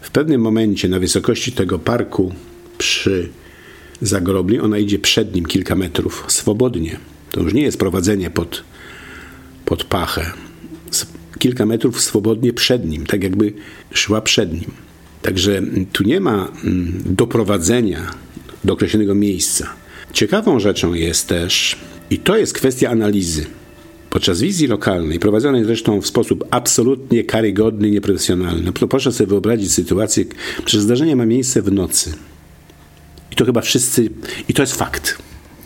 W 0.00 0.10
pewnym 0.10 0.40
momencie 0.40 0.88
na 0.88 0.98
wysokości 0.98 1.52
tego 1.52 1.78
parku 1.78 2.34
przy 2.78 3.28
zagrobli 4.00 4.60
ona 4.60 4.78
idzie 4.78 4.98
przed 4.98 5.34
nim 5.34 5.46
kilka 5.46 5.74
metrów 5.74 6.24
swobodnie. 6.28 6.98
To 7.30 7.40
już 7.40 7.54
nie 7.54 7.62
jest 7.62 7.78
prowadzenie 7.78 8.30
pod, 8.30 8.64
pod 9.64 9.84
pachę. 9.84 10.32
Kilka 11.38 11.66
metrów 11.66 12.00
swobodnie 12.00 12.52
przed 12.52 12.86
nim, 12.86 13.06
tak 13.06 13.22
jakby 13.22 13.52
szła 13.92 14.20
przed 14.20 14.52
nim. 14.52 14.70
Także 15.22 15.62
tu 15.92 16.04
nie 16.04 16.20
ma 16.20 16.52
mm, 16.64 17.02
doprowadzenia 17.06 18.10
do 18.64 18.72
określonego 18.72 19.14
miejsca. 19.14 19.68
Ciekawą 20.12 20.60
rzeczą 20.60 20.94
jest 20.94 21.28
też, 21.28 21.76
i 22.10 22.18
to 22.18 22.36
jest 22.36 22.54
kwestia 22.54 22.90
analizy, 22.90 23.46
podczas 24.10 24.40
wizji 24.40 24.66
lokalnej, 24.66 25.18
prowadzonej 25.18 25.64
zresztą 25.64 26.00
w 26.00 26.06
sposób 26.06 26.44
absolutnie 26.50 27.24
karygodny, 27.24 27.90
nieprofesjonalny. 27.90 28.72
No, 28.80 28.88
proszę 28.88 29.12
sobie 29.12 29.26
wyobrazić 29.26 29.72
sytuację, 29.72 30.24
że 30.66 30.80
zdarzenie 30.80 31.16
ma 31.16 31.26
miejsce 31.26 31.62
w 31.62 31.72
nocy. 31.72 32.12
I 33.30 33.36
to 33.36 33.44
chyba 33.44 33.60
wszyscy, 33.60 34.10
i 34.48 34.54
to 34.54 34.62
jest 34.62 34.74
fakt, 34.74 35.18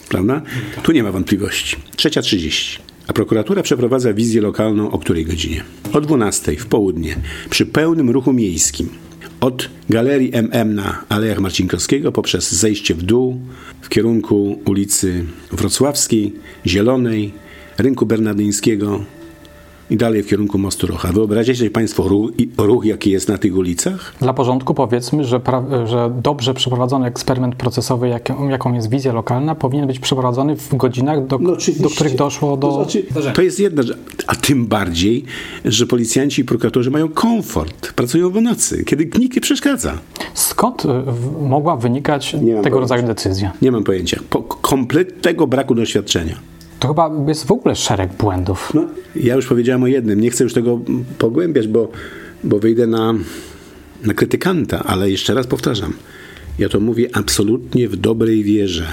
prawda? 0.09 0.43
Tu 0.83 0.93
nie 0.93 1.03
ma 1.03 1.13
wątpliwości. 1.13 1.77
Trzecia 1.97 2.23
trzydzieści. 2.23 2.88
A 3.09 3.13
prokuratura 3.13 3.63
przeprowadza 3.63 4.13
wizję 4.13 4.41
lokalną 4.41 4.91
o 4.91 4.99
której 4.99 5.25
godzinie? 5.25 5.65
O 5.93 6.01
12 6.01 6.57
w 6.57 6.67
południe, 6.67 7.17
przy 7.51 7.67
pełnym 7.67 8.11
ruchu 8.11 8.33
miejskim 8.33 8.89
od 9.41 9.69
galerii 9.91 10.31
MM 10.33 10.75
na 10.75 11.05
Alejach 11.09 11.41
Marcinkowskiego 11.41 12.13
poprzez 12.13 12.53
zejście 12.53 12.95
w 12.95 13.03
dół 13.03 13.41
w 13.81 13.89
kierunku 13.89 14.61
ulicy 14.65 15.25
Wrocławskiej, 15.53 16.35
Zielonej, 16.67 17.33
Rynku 17.79 18.07
Bernardyńskiego, 18.07 19.05
i 19.91 19.97
dalej 19.97 20.23
w 20.23 20.27
kierunku 20.27 20.59
Mostu 20.59 20.87
Rocha. 20.87 21.13
Wyobraźcie 21.13 21.55
sobie 21.55 21.71
Państwo 21.71 22.09
ruch, 22.09 22.31
ruch, 22.59 22.85
jaki 22.85 23.11
jest 23.11 23.29
na 23.29 23.39
tych 23.39 23.57
ulicach? 23.57 24.15
Dla 24.21 24.33
porządku 24.33 24.75
powiedzmy, 24.75 25.25
że, 25.25 25.41
że 25.85 26.13
dobrze 26.23 26.55
przeprowadzony 26.55 27.07
eksperyment 27.07 27.57
procesowy, 27.57 28.09
jak, 28.09 28.29
jaką 28.51 28.75
jest 28.75 28.91
wizja 28.91 29.13
lokalna, 29.13 29.55
powinien 29.55 29.87
być 29.87 29.99
przeprowadzony 29.99 30.57
w 30.57 30.77
godzinach, 30.77 31.27
do, 31.27 31.39
no 31.39 31.57
do 31.81 31.91
których 31.91 32.15
doszło 32.15 32.57
do... 32.57 32.69
To, 32.69 32.75
znaczy, 32.75 33.33
to 33.35 33.43
jest 33.43 33.61
jedna 33.61 33.83
rzecz, 33.83 33.99
a 34.27 34.35
tym 34.35 34.67
bardziej, 34.67 35.25
że 35.65 35.87
policjanci 35.87 36.43
i 36.43 36.45
prokuratorzy 36.45 36.91
mają 36.91 37.09
komfort, 37.09 37.93
pracują 37.93 38.31
w 38.31 38.43
nocy, 38.43 38.85
kiedy 38.85 39.05
nikt 39.19 39.37
nie 39.37 39.41
przeszkadza. 39.41 39.99
Skąd 40.35 40.85
y, 40.85 40.89
mogła 41.49 41.77
wynikać 41.77 42.33
tego 42.33 42.47
pojęcia. 42.47 42.71
rodzaju 42.71 43.07
decyzja? 43.07 43.53
Nie 43.63 43.73
mam 43.73 43.85
pojęcia. 43.85 44.21
Po 44.31 44.43
kompletnego 44.43 45.47
braku 45.47 45.75
doświadczenia. 45.75 46.35
To 46.79 46.89
chyba 46.89 47.11
jest 47.29 47.47
w 47.47 47.53
ogóle 47.53 47.77
szereg 47.77 48.13
błędów. 48.13 48.73
No, 48.75 48.87
ja 49.17 49.35
już 49.35 49.47
powiedziałem 49.47 49.83
o 49.83 49.87
jednym. 49.87 50.21
Nie 50.21 50.31
chcę 50.31 50.45
już 50.45 50.53
tego 50.53 50.81
pogłębiać, 51.19 51.69
bo, 51.69 51.89
bo 52.45 52.59
wyjdę 52.59 52.87
na, 52.87 53.15
na 54.05 54.15
krytykanta, 54.15 54.85
ale 54.85 55.11
jeszcze 55.11 55.35
raz 55.35 55.47
powtarzam. 55.47 55.93
Ja 56.59 56.69
to 56.69 56.81
mówię 56.81 57.09
absolutnie 57.13 57.89
w 57.89 57.97
dobrej 57.97 58.45
wierze, 58.45 58.87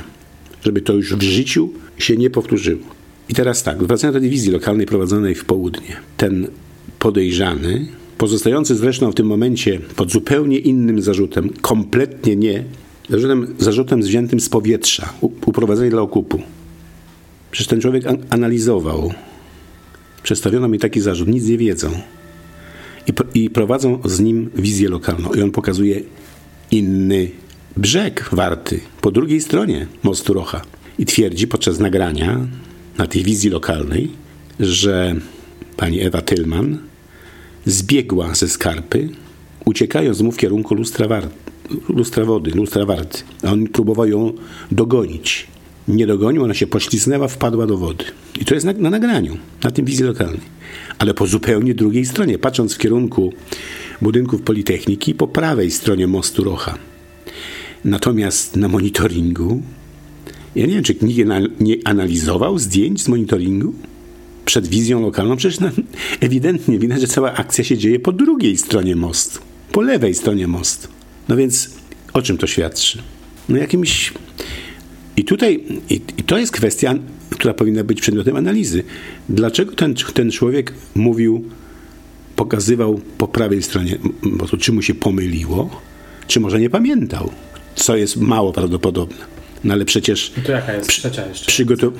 żeby 0.63 0.81
to 0.81 0.93
już 0.93 1.15
w 1.15 1.21
życiu 1.21 1.69
się 1.97 2.17
nie 2.17 2.29
powtórzyło. 2.29 2.83
I 3.29 3.33
teraz 3.33 3.63
tak, 3.63 3.83
wracając 3.83 4.13
do 4.13 4.19
dywizji 4.19 4.51
lokalnej 4.51 4.85
prowadzonej 4.85 5.35
w 5.35 5.45
południe. 5.45 5.97
Ten 6.17 6.47
podejrzany, 6.99 7.87
pozostający 8.17 8.75
zresztą 8.75 9.11
w 9.11 9.15
tym 9.15 9.27
momencie 9.27 9.79
pod 9.95 10.11
zupełnie 10.11 10.57
innym 10.59 11.01
zarzutem, 11.01 11.49
kompletnie 11.61 12.35
nie, 12.35 12.63
zarzutem, 13.09 13.55
zarzutem 13.59 14.01
wziętym 14.01 14.39
z 14.39 14.49
powietrza, 14.49 15.13
uprowadzenie 15.21 15.89
dla 15.89 16.01
okupu, 16.01 16.41
Przecież 17.55 17.67
ten 17.67 17.81
człowiek 17.81 18.07
an 18.07 18.17
analizował. 18.29 19.13
Przedstawiono 20.23 20.67
mi 20.67 20.79
taki 20.79 21.01
zarzut, 21.01 21.27
nic 21.27 21.45
nie 21.45 21.57
wiedzą. 21.57 22.01
I, 23.07 23.39
I 23.39 23.49
prowadzą 23.49 23.99
z 24.05 24.19
nim 24.19 24.49
wizję 24.55 24.89
lokalną. 24.89 25.33
I 25.33 25.41
on 25.41 25.51
pokazuje 25.51 26.01
inny 26.71 27.31
brzeg 27.77 28.29
Warty, 28.31 28.79
po 29.01 29.11
drugiej 29.11 29.41
stronie 29.41 29.87
mostu 30.03 30.33
Rocha. 30.33 30.61
I 30.99 31.05
twierdzi 31.05 31.47
podczas 31.47 31.79
nagrania 31.79 32.47
na 32.97 33.07
tej 33.07 33.23
wizji 33.23 33.49
lokalnej, 33.49 34.11
że 34.59 35.15
pani 35.77 36.01
Ewa 36.01 36.21
Tylman 36.21 36.77
zbiegła 37.65 38.35
ze 38.35 38.49
skarpy, 38.49 39.09
uciekając 39.65 40.21
mu 40.21 40.31
w 40.31 40.37
kierunku 40.37 40.75
lustra, 40.75 41.07
lustra 41.89 42.25
wody, 42.25 42.51
lustra 42.51 42.85
Warty. 42.85 43.23
A 43.43 43.51
on 43.51 43.67
próbował 43.67 44.07
ją 44.07 44.33
dogonić 44.71 45.47
nie 45.87 46.07
dogonił, 46.07 46.43
ona 46.43 46.53
się 46.53 46.67
pośliznęła, 46.67 47.27
wpadła 47.27 47.67
do 47.67 47.77
wody. 47.77 48.05
I 48.41 48.45
to 48.45 48.53
jest 48.53 48.65
na, 48.65 48.73
na 48.73 48.89
nagraniu, 48.89 49.37
na 49.63 49.71
tym 49.71 49.85
wizji 49.85 50.05
lokalnej. 50.05 50.41
Ale 50.99 51.13
po 51.13 51.27
zupełnie 51.27 51.73
drugiej 51.73 52.05
stronie, 52.05 52.37
patrząc 52.37 52.73
w 52.73 52.77
kierunku 52.77 53.33
budynków 54.01 54.41
Politechniki, 54.41 55.13
po 55.13 55.27
prawej 55.27 55.71
stronie 55.71 56.07
mostu 56.07 56.43
Rocha. 56.43 56.77
Natomiast 57.85 58.55
na 58.55 58.67
monitoringu, 58.67 59.61
ja 60.55 60.65
nie 60.65 60.73
wiem, 60.73 60.83
czy 60.83 60.95
nikt 61.01 61.29
nie 61.59 61.77
analizował 61.83 62.59
zdjęć 62.59 63.01
z 63.01 63.07
monitoringu 63.07 63.73
przed 64.45 64.67
wizją 64.67 65.01
lokalną. 65.01 65.37
Przecież 65.37 65.59
na, 65.59 65.71
ewidentnie 66.19 66.79
widać, 66.79 67.01
że 67.01 67.07
cała 67.07 67.33
akcja 67.33 67.63
się 67.63 67.77
dzieje 67.77 67.99
po 67.99 68.11
drugiej 68.11 68.57
stronie 68.57 68.95
mostu, 68.95 69.39
po 69.71 69.81
lewej 69.81 70.15
stronie 70.15 70.47
mostu. 70.47 70.87
No 71.29 71.35
więc 71.35 71.69
o 72.13 72.21
czym 72.21 72.37
to 72.37 72.47
świadczy? 72.47 72.97
No 73.49 73.57
jakimś 73.57 74.13
i 75.17 75.23
tutaj, 75.23 75.63
i, 75.89 76.01
i 76.17 76.23
to 76.23 76.37
jest 76.37 76.51
kwestia, 76.51 76.95
która 77.29 77.53
powinna 77.53 77.83
być 77.83 78.01
przedmiotem 78.01 78.35
analizy. 78.35 78.83
Dlaczego 79.29 79.71
ten, 79.71 79.95
ten 79.95 80.31
człowiek 80.31 80.73
mówił, 80.95 81.49
pokazywał 82.35 83.01
po 83.17 83.27
prawej 83.27 83.63
stronie, 83.63 83.97
bo 84.23 84.47
to 84.47 84.57
czy 84.57 84.71
mu 84.71 84.81
się 84.81 84.95
pomyliło, 84.95 85.81
czy 86.27 86.39
może 86.39 86.59
nie 86.59 86.69
pamiętał, 86.69 87.31
co 87.75 87.95
jest 87.95 88.17
mało 88.17 88.53
prawdopodobne. 88.53 89.25
No 89.63 89.73
ale 89.73 89.85
przecież... 89.85 90.31
I 90.37 90.41
to 90.41 90.51
jaka 90.51 90.73
jest 90.73 90.89
trzecia 90.89 91.27
jeszcze? 91.27 91.45
Przygotow... 91.45 91.93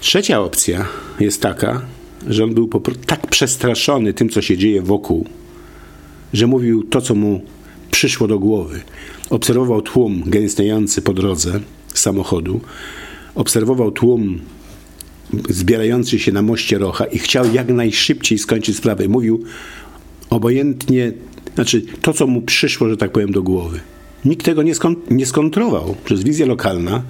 Trzecia 0.00 0.40
opcja 0.40 0.86
jest 1.20 1.42
taka, 1.42 1.82
że 2.28 2.44
on 2.44 2.54
był 2.54 2.70
tak 3.06 3.26
przestraszony 3.26 4.14
tym, 4.14 4.28
co 4.28 4.42
się 4.42 4.56
dzieje 4.56 4.82
wokół, 4.82 5.26
że 6.32 6.46
mówił 6.46 6.84
to, 6.84 7.00
co 7.00 7.14
mu 7.14 7.42
przyszło 7.96 8.28
do 8.28 8.38
głowy. 8.38 8.80
Obserwował 9.30 9.82
tłum 9.82 10.22
gęstniejący 10.26 11.02
po 11.02 11.12
drodze, 11.12 11.60
samochodu, 11.94 12.60
obserwował 13.34 13.90
tłum 13.90 14.40
zbierający 15.48 16.18
się 16.18 16.32
na 16.32 16.42
moście 16.42 16.78
Rocha 16.78 17.04
i 17.04 17.18
chciał 17.18 17.54
jak 17.54 17.68
najszybciej 17.68 18.38
skończyć 18.38 18.76
sprawę. 18.76 19.08
Mówił 19.08 19.44
obojętnie, 20.30 21.12
znaczy 21.54 21.82
to, 22.02 22.12
co 22.12 22.26
mu 22.26 22.42
przyszło, 22.42 22.88
że 22.88 22.96
tak 22.96 23.12
powiem, 23.12 23.32
do 23.32 23.42
głowy. 23.42 23.80
Nikt 24.24 24.46
tego 24.46 24.62
nie, 24.62 24.74
nie 25.10 25.26
skontrował. 25.26 25.94
Przez 26.04 26.22
wizja 26.22 26.46
lokalna 26.46 27.02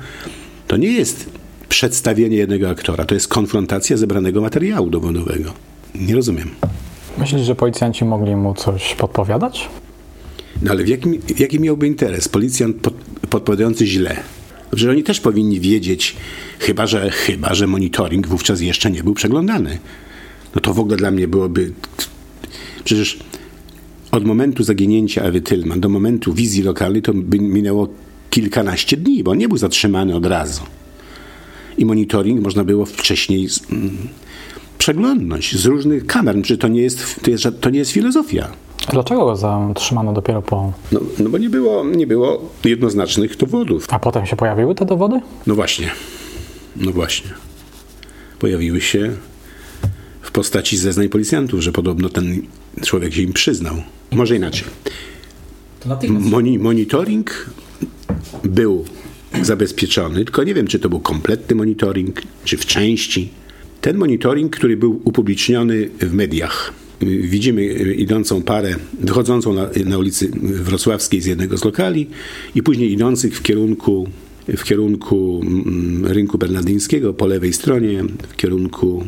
to 0.69 0.76
nie 0.76 0.93
jest 0.93 1.31
przedstawienie 1.69 2.37
jednego 2.37 2.71
aktora, 2.71 3.05
to 3.05 3.14
jest 3.14 3.28
konfrontacja 3.28 3.97
zebranego 3.97 4.40
materiału 4.40 4.90
dowodowego. 4.90 5.52
Nie 5.95 6.14
rozumiem. 6.14 6.50
Myślisz, 7.19 7.43
że 7.43 7.55
policjanci 7.55 8.05
mogli 8.05 8.37
mu 8.37 8.55
coś 8.55 8.95
podpowiadać? 8.95 9.69
No 10.63 10.71
ale 10.71 10.85
w 10.85 10.89
jakim, 10.89 11.19
jaki 11.39 11.61
miałby 11.61 11.87
interes 11.87 12.29
policjant 12.29 12.77
pod, 12.77 12.95
podpowiadający 13.31 13.87
źle? 13.87 14.17
Że 14.73 14.91
oni 14.91 15.03
też 15.03 15.21
powinni 15.21 15.61
wiedzieć, 15.61 16.17
chyba 16.59 16.87
że, 16.87 17.11
chyba 17.11 17.55
że 17.55 17.67
monitoring 17.67 18.27
wówczas 18.27 18.61
jeszcze 18.61 18.91
nie 18.91 19.05
był 19.05 19.15
przeglądany. 19.15 19.79
No 20.55 20.61
to 20.61 20.75
w 20.75 20.81
ogóle 20.81 20.97
dla 20.97 21.11
mnie 21.11 21.29
byłoby. 21.29 21.73
Przecież 22.85 23.19
od 24.11 24.25
momentu 24.25 24.65
zaginięcia 24.65 25.23
Ewy 25.23 25.41
Tylman 25.41 25.81
do 25.81 25.89
momentu 25.89 26.35
wizji 26.35 26.63
lokalnej 26.63 27.03
to 27.03 27.15
by 27.15 27.39
minęło 27.39 27.89
kilkanaście 28.31 28.97
dni, 28.97 29.23
bo 29.23 29.31
on 29.31 29.39
nie 29.39 29.49
był 29.49 29.59
zatrzymany 29.59 30.15
od 30.15 30.27
razu. 30.27 30.63
I 31.79 31.85
monitoring 31.85 32.41
można 32.41 32.65
było 32.65 32.87
wcześniej 32.87 33.49
przeglądnąć 34.78 35.56
z 35.56 35.66
różnych 35.66 36.06
kamer. 36.06 36.42
Czy 36.42 36.59
to 36.59 36.68
nie 36.68 36.83
jest, 36.83 37.21
to, 37.23 37.30
jest, 37.30 37.45
to 37.61 37.71
nie 37.71 37.78
jest 37.78 37.90
filozofia. 37.90 38.49
Dlaczego 38.92 39.25
go 39.25 39.37
zatrzymano 39.37 40.12
dopiero 40.12 40.42
po. 40.42 40.73
No, 40.92 41.00
no 41.18 41.30
bo 41.30 41.38
nie 41.38 41.50
było, 41.50 41.85
nie 41.85 42.06
było 42.06 42.50
jednoznacznych 42.64 43.37
dowodów. 43.37 43.87
A 43.90 43.99
potem 43.99 44.26
się 44.26 44.37
pojawiły 44.37 44.75
te 44.75 44.85
dowody? 44.85 45.21
No 45.47 45.54
właśnie. 45.54 45.90
No 46.76 46.92
właśnie. 46.92 47.30
Pojawiły 48.38 48.80
się 48.80 49.12
w 50.23 50.30
postaci 50.30 50.76
zeznań 50.76 51.09
policjantów, 51.09 51.61
że 51.61 51.73
podobno 51.73 52.09
ten 52.09 52.42
człowiek 52.83 53.14
się 53.14 53.23
im 53.23 53.33
przyznał. 53.33 53.75
Może 54.11 54.37
inaczej. 54.37 54.64
Moni 56.09 56.59
monitoring 56.59 57.50
był 58.45 58.85
zabezpieczony, 59.42 60.25
tylko 60.25 60.45
nie 60.45 60.54
wiem, 60.54 60.66
czy 60.66 60.78
to 60.78 60.88
był 60.88 61.00
kompletny 61.00 61.56
monitoring, 61.56 62.23
czy 62.45 62.56
w 62.56 62.66
części. 62.66 63.30
Ten 63.87 63.97
monitoring, 63.97 64.57
który 64.57 64.76
był 64.76 65.00
upubliczniony 65.05 65.88
w 66.00 66.12
mediach. 66.12 66.73
Widzimy 67.21 67.64
idącą 67.95 68.43
parę, 68.43 68.75
wychodzącą 69.00 69.52
na, 69.52 69.69
na 69.85 69.99
ulicy 69.99 70.31
Wrocławskiej 70.43 71.21
z 71.21 71.26
jednego 71.26 71.59
z 71.59 71.64
lokali 71.64 72.07
i 72.55 72.62
później 72.62 72.93
idących 72.93 73.37
w 73.38 73.43
kierunku, 73.43 74.09
w 74.57 74.64
kierunku 74.64 75.40
mm, 75.43 76.07
rynku 76.07 76.38
bernardyńskiego 76.38 77.14
po 77.14 77.26
lewej 77.26 77.52
stronie, 77.52 78.05
w 78.28 78.37
kierunku 78.37 79.05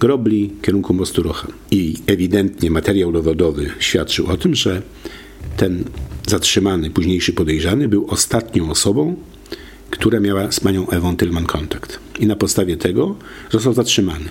Grobli, 0.00 0.50
w 0.58 0.64
kierunku 0.64 0.94
mostu 0.94 1.22
Rocha. 1.22 1.48
I 1.70 1.94
ewidentnie 2.06 2.70
materiał 2.70 3.12
dowodowy 3.12 3.70
świadczył 3.78 4.26
o 4.26 4.36
tym, 4.36 4.54
że 4.54 4.82
ten 5.56 5.84
zatrzymany, 6.26 6.90
późniejszy 6.90 7.32
podejrzany 7.32 7.88
był 7.88 8.06
ostatnią 8.08 8.70
osobą, 8.70 9.16
która 9.90 10.20
miała 10.20 10.52
z 10.52 10.60
panią 10.60 10.88
Ewą 10.88 11.16
Tylman 11.16 11.46
kontakt. 11.46 11.98
I 12.18 12.26
na 12.26 12.36
podstawie 12.36 12.76
tego 12.76 13.14
został 13.50 13.72
zatrzymany. 13.72 14.30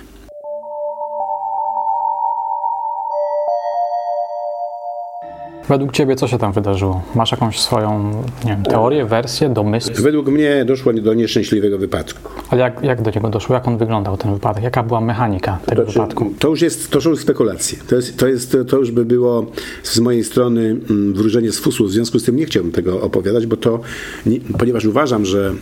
Według 5.68 5.92
Ciebie 5.92 6.16
co 6.16 6.28
się 6.28 6.38
tam 6.38 6.52
wydarzyło? 6.52 7.02
Masz 7.14 7.32
jakąś 7.32 7.60
swoją 7.60 8.22
nie 8.44 8.50
wiem, 8.50 8.62
teorię, 8.62 9.04
wersję, 9.04 9.48
domysł? 9.48 9.90
Według 10.02 10.28
mnie 10.28 10.64
doszło 10.64 10.92
do 10.92 11.14
nieszczęśliwego 11.14 11.78
wypadku. 11.78 12.32
Ale 12.50 12.60
jak, 12.60 12.82
jak 12.82 13.02
do 13.02 13.10
niego 13.10 13.30
doszło? 13.30 13.54
Jak 13.54 13.68
on 13.68 13.78
wyglądał, 13.78 14.16
ten 14.16 14.34
wypadek? 14.34 14.64
Jaka 14.64 14.82
była 14.82 15.00
mechanika 15.00 15.58
tego 15.66 15.84
to, 15.84 15.92
wypadku? 15.92 16.32
To 16.38 16.48
już 16.48 16.62
jest, 16.62 16.90
to 16.90 17.08
już 17.08 17.20
spekulacje. 17.20 17.78
To, 17.88 17.96
jest, 17.96 18.18
to, 18.18 18.26
jest, 18.26 18.56
to 18.68 18.76
już 18.76 18.90
by 18.90 19.04
było 19.04 19.46
z 19.82 20.00
mojej 20.00 20.24
strony 20.24 20.76
mm, 20.90 21.14
wróżenie 21.14 21.52
z 21.52 21.58
fusu. 21.58 21.84
W 21.84 21.90
związku 21.90 22.18
z 22.18 22.24
tym 22.24 22.36
nie 22.36 22.46
chciałbym 22.46 22.72
tego 22.72 23.00
opowiadać, 23.00 23.46
bo 23.46 23.56
to, 23.56 23.80
nie, 24.26 24.40
ponieważ 24.58 24.84
uważam, 24.84 25.24
że 25.24 25.54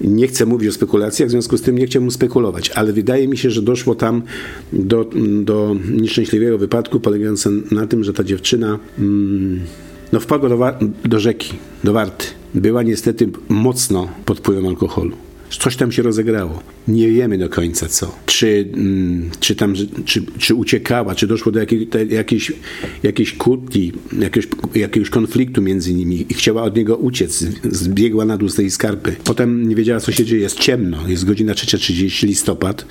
nie 0.00 0.26
chcę 0.26 0.46
mówić 0.46 0.68
o 0.68 0.72
spekulacjach, 0.72 1.28
w 1.28 1.30
związku 1.30 1.58
z 1.58 1.62
tym 1.62 1.78
nie 1.78 1.86
chciałbym 1.86 2.10
spekulować, 2.10 2.70
ale 2.70 2.92
wydaje 2.92 3.28
mi 3.28 3.38
się, 3.38 3.50
że 3.50 3.62
doszło 3.62 3.94
tam 3.94 4.22
do, 4.72 5.10
do 5.42 5.76
nieszczęśliwego 5.90 6.58
wypadku 6.58 7.00
polegającego 7.00 7.56
na 7.70 7.86
tym, 7.86 8.04
że 8.04 8.12
ta 8.12 8.24
dziewczyna 8.24 8.78
mm, 8.98 9.60
no, 10.12 10.20
wpadła 10.20 10.48
do, 10.48 10.86
do 11.08 11.20
rzeki, 11.20 11.52
do 11.84 11.92
Warty. 11.92 12.26
Była 12.54 12.82
niestety 12.82 13.28
mocno 13.48 14.08
pod 14.24 14.38
wpływem 14.38 14.66
alkoholu. 14.66 15.29
Coś 15.58 15.76
tam 15.76 15.92
się 15.92 16.02
rozegrało. 16.02 16.62
Nie 16.88 17.08
wiemy 17.08 17.38
do 17.38 17.48
końca 17.48 17.88
co. 17.88 18.16
Czy, 18.26 18.68
mm, 18.74 19.30
czy 19.40 19.54
tam, 19.54 19.74
czy, 20.04 20.22
czy 20.38 20.54
uciekała, 20.54 21.14
czy 21.14 21.26
doszło 21.26 21.52
do 21.52 21.60
jakiej, 21.60 21.88
jakiejś, 22.10 22.52
jakiejś 23.02 23.32
kłótni, 23.32 23.92
jakiegoś, 24.18 24.48
jakiegoś 24.74 25.10
konfliktu 25.10 25.62
między 25.62 25.94
nimi 25.94 26.26
i 26.28 26.34
chciała 26.34 26.62
od 26.62 26.76
niego 26.76 26.96
uciec. 26.96 27.44
Zbiegła 27.70 28.24
na 28.24 28.36
dół 28.36 28.48
z 28.48 28.54
tej 28.54 28.70
skarpy. 28.70 29.16
Potem 29.24 29.68
nie 29.68 29.76
wiedziała, 29.76 30.00
co 30.00 30.12
się 30.12 30.24
dzieje. 30.24 30.42
Jest 30.42 30.58
ciemno. 30.58 31.08
Jest 31.08 31.24
godzina 31.24 31.52
3.30 31.52 32.26
listopad. 32.26 32.86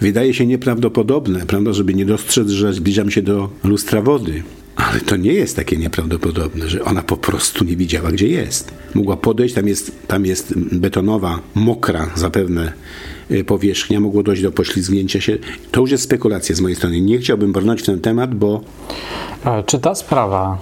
Wydaje 0.00 0.34
się 0.34 0.46
nieprawdopodobne, 0.46 1.46
prawda, 1.46 1.72
żeby 1.72 1.94
nie 1.94 2.06
dostrzec, 2.06 2.48
że 2.48 2.72
zbliżam 2.72 3.10
się 3.10 3.22
do 3.22 3.50
lustra 3.64 4.02
wody. 4.02 4.42
Ale 4.78 5.00
to 5.00 5.16
nie 5.16 5.32
jest 5.32 5.56
takie 5.56 5.76
nieprawdopodobne, 5.76 6.68
że 6.68 6.84
ona 6.84 7.02
po 7.02 7.16
prostu 7.16 7.64
nie 7.64 7.76
widziała, 7.76 8.12
gdzie 8.12 8.28
jest. 8.28 8.72
Mogła 8.94 9.16
podejść, 9.16 9.54
tam 9.54 9.68
jest, 9.68 9.92
tam 10.06 10.26
jest 10.26 10.58
betonowa, 10.58 11.38
mokra 11.54 12.10
zapewne 12.14 12.72
y, 13.30 13.44
powierzchnia, 13.44 14.00
mogło 14.00 14.22
dojść 14.22 14.42
do 14.42 14.52
poślizgnięcia 14.52 15.20
się. 15.20 15.38
To 15.70 15.80
już 15.80 15.90
jest 15.90 16.04
spekulacja 16.04 16.54
z 16.54 16.60
mojej 16.60 16.76
strony. 16.76 17.00
Nie 17.00 17.18
chciałbym 17.18 17.52
brnąć 17.52 17.82
w 17.82 17.86
ten 17.86 18.00
temat, 18.00 18.34
bo... 18.34 18.60
E, 19.44 19.62
czy 19.62 19.78
ta 19.78 19.94
sprawa 19.94 20.58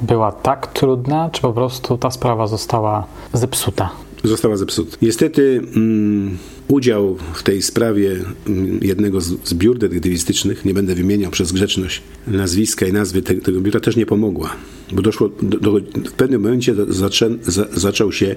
była 0.00 0.32
tak 0.32 0.66
trudna, 0.66 1.30
czy 1.32 1.42
po 1.42 1.52
prostu 1.52 1.98
ta 1.98 2.10
sprawa 2.10 2.46
została 2.46 3.06
zepsuta? 3.32 3.90
Została 4.24 4.56
zepsuta. 4.56 4.96
Niestety... 5.02 5.62
Mm, 5.76 6.38
udział 6.70 7.16
w 7.34 7.42
tej 7.42 7.62
sprawie 7.62 8.16
mm, 8.46 8.78
jednego 8.82 9.20
z, 9.20 9.54
biur 9.54 9.78
detektywistycznych, 9.78 10.64
nie 10.64 10.74
będę 10.74 10.94
wymieniał 10.94 11.30
przez 11.30 11.52
grzeczność 11.52 12.02
nazwiska 12.26 12.86
i 12.86 12.92
nazwy 12.92 13.22
te, 13.22 13.34
tego 13.34 13.60
biura, 13.60 13.80
też 13.80 13.96
nie 13.96 14.06
pomogła, 14.06 14.56
bo 14.92 15.02
doszło 15.02 15.30
do, 15.42 15.58
do, 15.58 15.80
w 16.10 16.12
pewnym 16.12 16.42
momencie 16.42 16.74
zaczę, 16.88 17.30
za, 17.42 17.66
zaczął 17.72 18.12
się 18.12 18.36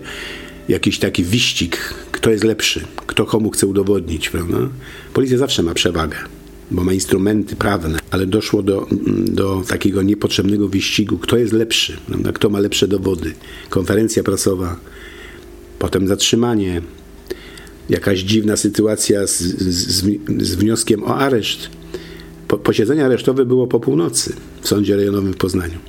jakiś 0.69 0.99
taki 0.99 1.23
wyścig, 1.23 1.93
kto 2.11 2.29
jest 2.29 2.43
lepszy, 2.43 2.81
kto 2.95 3.25
komu 3.25 3.49
chce 3.49 3.67
udowodnić, 3.67 4.29
prawda? 4.29 4.57
Policja 5.13 5.37
zawsze 5.37 5.63
ma 5.63 5.73
przewagę, 5.73 6.17
bo 6.71 6.83
ma 6.83 6.93
instrumenty 6.93 7.55
prawne, 7.55 7.99
ale 8.11 8.25
doszło 8.25 8.63
do, 8.63 8.87
do 9.25 9.63
takiego 9.67 10.01
niepotrzebnego 10.01 10.67
wyścigu, 10.67 11.17
kto 11.17 11.37
jest 11.37 11.53
lepszy, 11.53 11.97
prawda? 12.07 12.31
kto 12.31 12.49
ma 12.49 12.59
lepsze 12.59 12.87
dowody. 12.87 13.33
Konferencja 13.69 14.23
prasowa, 14.23 14.79
potem 15.79 16.07
zatrzymanie, 16.07 16.81
jakaś 17.89 18.19
dziwna 18.19 18.57
sytuacja 18.57 19.27
z, 19.27 19.39
z, 19.39 20.03
z 20.41 20.55
wnioskiem 20.55 21.03
o 21.03 21.15
areszt. 21.15 21.69
Po, 22.47 22.57
posiedzenie 22.57 23.05
aresztowe 23.05 23.45
było 23.45 23.67
po 23.67 23.79
północy 23.79 24.35
w 24.61 24.67
sądzie 24.67 24.95
rejonowym 24.95 25.33
w 25.33 25.37
Poznaniu. 25.37 25.79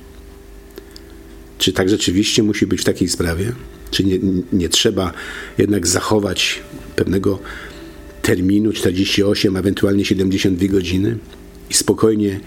Czy 1.57 1.73
tak 1.73 1.89
rzeczywiście 1.89 2.43
musi 2.43 2.67
być 2.67 2.81
w 2.81 2.83
takiej 2.83 3.09
sprawie? 3.09 3.51
Czy 3.91 4.03
nie, 4.03 4.19
nie 4.53 4.69
trzeba 4.69 5.13
jednak 5.57 5.87
zachować 5.87 6.61
pewnego 6.95 7.39
terminu 8.21 8.73
48, 8.73 9.57
ewentualnie 9.57 10.05
72 10.05 10.67
godziny 10.67 11.17
i 11.69 11.73
spokojnie 11.73 12.39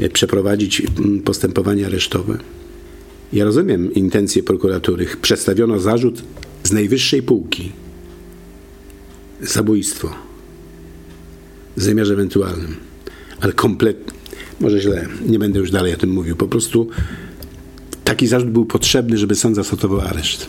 e, 0.00 0.08
przeprowadzić 0.08 0.82
postępowanie 1.24 1.86
aresztowe? 1.86 2.38
Ja 3.32 3.44
rozumiem 3.44 3.94
intencje 3.94 4.42
prokuratury. 4.42 5.06
Przedstawiono 5.22 5.80
zarzut 5.80 6.22
z 6.64 6.72
najwyższej 6.72 7.22
półki 7.22 7.72
zabójstwo 9.40 10.08
w 11.76 11.82
zamiarze 11.82 12.12
ewentualnym, 12.12 12.76
ale 13.40 13.52
kompletnie, 13.52 14.12
może 14.60 14.80
źle, 14.80 15.06
nie 15.26 15.38
będę 15.38 15.58
już 15.58 15.70
dalej 15.70 15.94
o 15.94 15.96
tym 15.96 16.10
mówił, 16.10 16.36
po 16.36 16.46
prostu 16.48 16.88
taki 18.04 18.26
zarzut 18.26 18.50
był 18.50 18.64
potrzebny, 18.64 19.18
żeby 19.18 19.34
sąd 19.34 19.56
zastosował 19.56 20.00
areszt. 20.00 20.46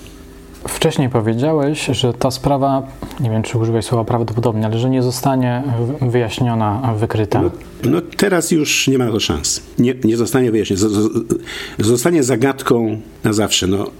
Wcześniej 0.67 1.09
powiedziałeś, 1.09 1.85
że 1.85 2.13
ta 2.13 2.31
sprawa, 2.31 2.87
nie 3.19 3.29
wiem 3.29 3.43
czy 3.43 3.57
użyłeś 3.57 3.85
słowa 3.85 4.03
prawdopodobnie, 4.03 4.65
ale 4.65 4.79
że 4.79 4.89
nie 4.89 5.03
zostanie 5.03 5.63
wyjaśniona, 6.01 6.93
wykryta. 6.97 7.41
No, 7.41 7.51
no 7.83 8.01
teraz 8.17 8.51
już 8.51 8.87
nie 8.87 8.97
ma 8.97 9.05
na 9.05 9.11
to 9.11 9.19
szans. 9.19 9.61
Nie, 9.79 9.95
nie 10.03 10.17
zostanie 10.17 10.51
wyjaśniona. 10.51 10.83
Zostanie 11.79 12.23
zagadką 12.23 13.01
na 13.23 13.33
zawsze. 13.33 13.67
No, 13.67 13.91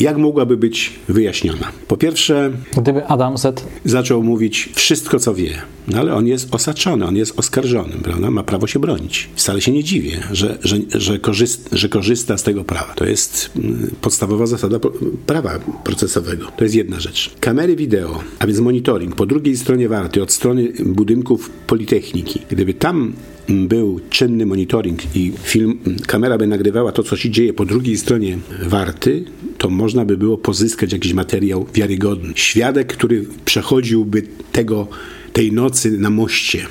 jak 0.00 0.16
mogłaby 0.16 0.56
być 0.56 0.92
wyjaśniona? 1.08 1.72
Po 1.88 1.96
pierwsze, 1.96 2.52
gdyby 2.76 3.06
Adam 3.06 3.38
Z 3.38 3.64
zaczął 3.84 4.22
mówić 4.22 4.68
wszystko, 4.74 5.18
co 5.18 5.34
wie, 5.34 5.50
no 5.88 5.98
ale 5.98 6.14
on 6.14 6.26
jest 6.26 6.54
osaczony, 6.54 7.06
on 7.06 7.16
jest 7.16 7.38
oskarżony, 7.38 7.92
prawda? 8.02 8.30
ma 8.30 8.42
prawo 8.42 8.66
się 8.66 8.78
bronić. 8.78 9.28
Wcale 9.34 9.60
się 9.60 9.72
nie 9.72 9.84
dziwię, 9.84 10.20
że, 10.32 10.58
że, 10.62 10.76
że, 10.94 11.18
korzyst, 11.18 11.68
że 11.72 11.88
korzysta 11.88 12.38
z 12.38 12.42
tego 12.42 12.64
prawa. 12.64 12.94
To 12.94 13.04
jest 13.04 13.50
mm, 13.56 13.90
podstawowa 14.00 14.46
zasada 14.46 14.78
prawa 15.26 15.58
procesowego. 15.84 16.46
To 16.56 16.64
jest 16.64 16.74
jedna 16.74 17.00
rzecz. 17.00 17.30
Kamery 17.40 17.76
wideo, 17.76 18.20
a 18.38 18.46
więc 18.46 18.58
monitoring 18.58 19.16
po 19.16 19.26
drugiej 19.26 19.56
stronie 19.56 19.88
warty, 19.88 20.22
od 20.22 20.32
strony 20.32 20.72
budynków 20.84 21.50
Politechniki. 21.66 22.40
Gdyby 22.50 22.74
tam 22.74 23.12
był 23.48 24.00
czynny 24.10 24.46
monitoring 24.46 25.16
i 25.16 25.32
film, 25.42 25.78
kamera 26.06 26.38
by 26.38 26.46
nagrywała 26.46 26.92
to, 26.92 27.02
co 27.02 27.16
się 27.16 27.30
dzieje 27.30 27.52
po 27.52 27.64
drugiej 27.64 27.96
stronie 27.96 28.38
warty, 28.62 29.24
to 29.58 29.70
można 29.70 30.04
by 30.04 30.16
było 30.16 30.38
pozyskać 30.38 30.92
jakiś 30.92 31.12
materiał 31.12 31.66
wiarygodny. 31.74 32.32
Świadek, 32.34 32.92
który 32.92 33.26
przechodziłby 33.44 34.22
tego, 34.52 34.86
tej 35.32 35.52
nocy 35.52 35.98
na 35.98 36.10
moście, 36.10 36.66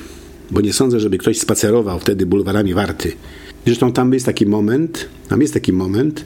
bo 0.51 0.61
nie 0.61 0.73
sądzę, 0.73 0.99
żeby 0.99 1.17
ktoś 1.17 1.37
spacerował 1.37 1.99
wtedy 1.99 2.25
bulwarami 2.25 2.73
warty. 2.73 3.11
Zresztą 3.65 3.91
tam 3.91 4.13
jest 4.13 4.25
taki 4.25 4.45
moment, 4.45 5.09
tam 5.29 5.41
jest 5.41 5.53
taki 5.53 5.73
moment 5.73 6.25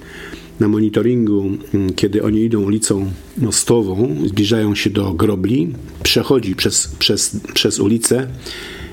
na 0.59 0.67
monitoringu, 0.67 1.49
mm, 1.73 1.93
kiedy 1.93 2.23
oni 2.23 2.41
idą 2.41 2.63
ulicą 2.63 3.11
mostową, 3.37 4.15
zbliżają 4.25 4.75
się 4.75 4.89
do 4.89 5.13
grobli, 5.13 5.73
przechodzi 6.03 6.55
przez, 6.55 6.87
przez, 6.99 7.39
przez 7.53 7.79
ulicę 7.79 8.27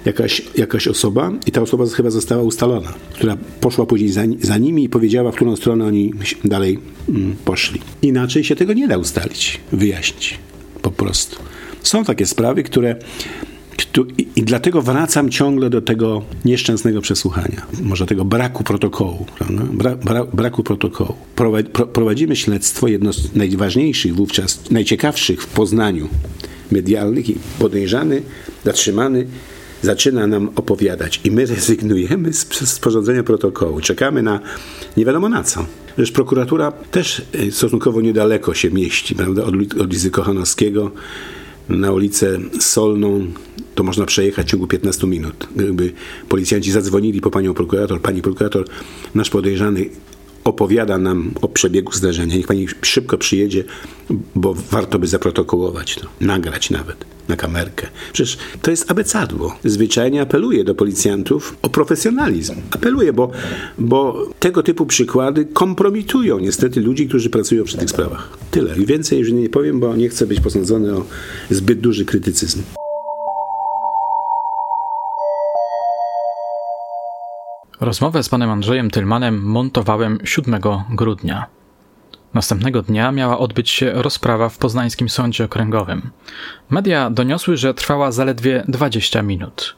jakaś, 0.04 0.42
jakaś 0.56 0.88
osoba 0.88 1.32
i 1.46 1.52
ta 1.52 1.62
osoba 1.62 1.87
chyba 1.87 2.11
została 2.11 2.42
ustalona, 2.42 2.92
która 3.12 3.37
poszła 3.61 3.87
później 3.87 4.11
za, 4.11 4.22
za 4.40 4.58
nimi 4.58 4.84
i 4.84 4.88
powiedziała, 4.88 5.32
w 5.32 5.34
którą 5.34 5.56
stronę 5.56 5.84
oni 5.84 6.12
dalej 6.44 6.78
mm, 7.08 7.37
poszli. 7.44 7.80
Inaczej 8.02 8.44
się 8.44 8.56
tego 8.56 8.72
nie 8.72 8.88
da 8.88 8.98
ustalić, 8.98 9.61
wyjaśnić 9.72 10.38
po 10.82 10.90
prostu. 10.90 11.37
Są 11.82 12.04
takie 12.04 12.26
sprawy, 12.26 12.62
które 12.62 12.96
i 14.37 14.42
dlatego 14.42 14.82
wracam 14.82 15.30
ciągle 15.30 15.70
do 15.70 15.82
tego 15.82 16.22
nieszczęsnego 16.44 17.00
przesłuchania, 17.00 17.66
może 17.82 18.06
tego 18.06 18.24
braku 18.24 18.64
protokołu. 18.64 19.26
Bra, 19.72 19.96
bra, 19.96 20.24
braku 20.24 20.62
protokołu. 20.62 21.14
Prowadzimy 21.92 22.37
śledztwo, 22.37 22.88
jedno 22.88 23.12
z 23.12 23.34
najważniejszych 23.34 24.14
wówczas, 24.14 24.70
najciekawszych 24.70 25.42
w 25.42 25.46
Poznaniu 25.46 26.08
medialnych 26.70 27.30
i 27.30 27.37
podejrzany, 27.58 28.22
zatrzymany 28.64 29.26
zaczyna 29.82 30.26
nam 30.26 30.50
opowiadać 30.56 31.20
i 31.24 31.30
my 31.30 31.46
rezygnujemy 31.46 32.32
z, 32.32 32.68
sporządzenia 32.68 33.22
protokołu. 33.22 33.80
Czekamy 33.80 34.22
na 34.22 34.40
nie 34.96 35.04
wiadomo 35.04 35.28
na 35.28 35.42
co. 35.42 35.66
Zresztą 35.96 36.14
prokuratura 36.14 36.72
też 36.72 37.22
e, 37.32 37.50
stosunkowo 37.50 38.00
niedaleko 38.00 38.54
się 38.54 38.70
mieści, 38.70 39.14
prawda, 39.14 39.44
od, 39.44 39.54
od 39.54 39.86
ulicy 39.86 40.10
Kochanowskiego 40.10 40.90
na 41.68 41.92
ulicę 41.92 42.38
Solną 42.60 43.26
to 43.74 43.82
można 43.82 44.06
przejechać 44.06 44.46
w 44.46 44.50
ciągu 44.50 44.66
15 44.66 45.06
minut. 45.06 45.48
Gdyby 45.56 45.92
policjanci 46.28 46.72
zadzwonili 46.72 47.20
po 47.20 47.30
panią 47.30 47.54
prokurator, 47.54 48.00
pani 48.00 48.22
prokurator, 48.22 48.64
nasz 49.14 49.30
podejrzany 49.30 49.90
opowiada 50.48 50.98
nam 50.98 51.30
o 51.42 51.48
przebiegu 51.48 51.92
zdarzenia. 51.92 52.37
Niech 52.37 52.46
pani 52.46 52.66
szybko 52.82 53.18
przyjedzie, 53.18 53.64
bo 54.34 54.54
warto 54.54 54.98
by 54.98 55.06
zaprotokołować 55.06 55.94
to, 55.94 56.06
nagrać 56.20 56.70
nawet 56.70 57.04
na 57.28 57.37
kamerkę. 57.37 57.87
Przecież 58.12 58.38
to 58.62 58.70
jest 58.70 58.90
abecadło. 58.90 59.56
Zwyczajnie 59.64 60.22
apeluję 60.22 60.64
do 60.64 60.74
policjantów 60.74 61.56
o 61.62 61.68
profesjonalizm. 61.68 62.54
Apeluję, 62.70 63.12
bo, 63.12 63.30
bo 63.78 64.26
tego 64.40 64.62
typu 64.62 64.87
przykłady 64.87 65.44
kompromitują 65.44 66.38
niestety 66.38 66.80
ludzi, 66.80 67.08
którzy 67.08 67.30
pracują 67.30 67.64
przy 67.64 67.76
tych 67.76 67.90
sprawach. 67.90 68.38
Tyle. 68.50 68.76
I 68.76 68.87
więcej 68.87 69.18
już 69.18 69.32
nie 69.32 69.48
powiem, 69.48 69.80
bo 69.80 69.96
nie 69.96 70.08
chcę 70.08 70.26
być 70.26 70.40
posądzony 70.40 70.96
o 70.96 71.04
zbyt 71.50 71.80
duży 71.80 72.04
krytycyzm. 72.04 72.62
Rozmowę 77.80 78.22
z 78.22 78.28
panem 78.28 78.50
Andrzejem 78.50 78.90
Tylmanem 78.90 79.42
montowałem 79.42 80.18
7 80.24 80.60
grudnia. 80.90 81.46
Następnego 82.34 82.82
dnia 82.82 83.12
miała 83.12 83.38
odbyć 83.38 83.70
się 83.70 83.92
rozprawa 83.92 84.48
w 84.48 84.58
poznańskim 84.58 85.08
sądzie 85.08 85.44
okręgowym. 85.44 86.10
Media 86.70 87.10
doniosły, 87.10 87.56
że 87.56 87.74
trwała 87.74 88.12
zaledwie 88.12 88.64
20 88.68 89.22
minut. 89.22 89.76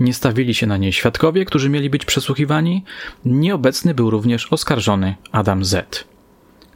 Nie 0.00 0.14
stawili 0.14 0.54
się 0.54 0.66
na 0.66 0.76
niej 0.76 0.92
świadkowie, 0.92 1.44
którzy 1.44 1.70
mieli 1.70 1.90
być 1.90 2.04
przesłuchiwani. 2.04 2.84
Nieobecny 3.24 3.94
był 3.94 4.10
również 4.10 4.52
oskarżony 4.52 5.14
Adam 5.32 5.64
Z. 5.64 6.04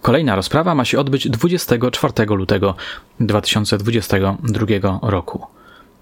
Kolejna 0.02 0.36
rozprawa 0.36 0.74
ma 0.74 0.84
się 0.84 0.98
odbyć 0.98 1.28
24 1.28 2.26
lutego 2.26 2.74
2022 3.20 4.98
roku. 5.02 5.46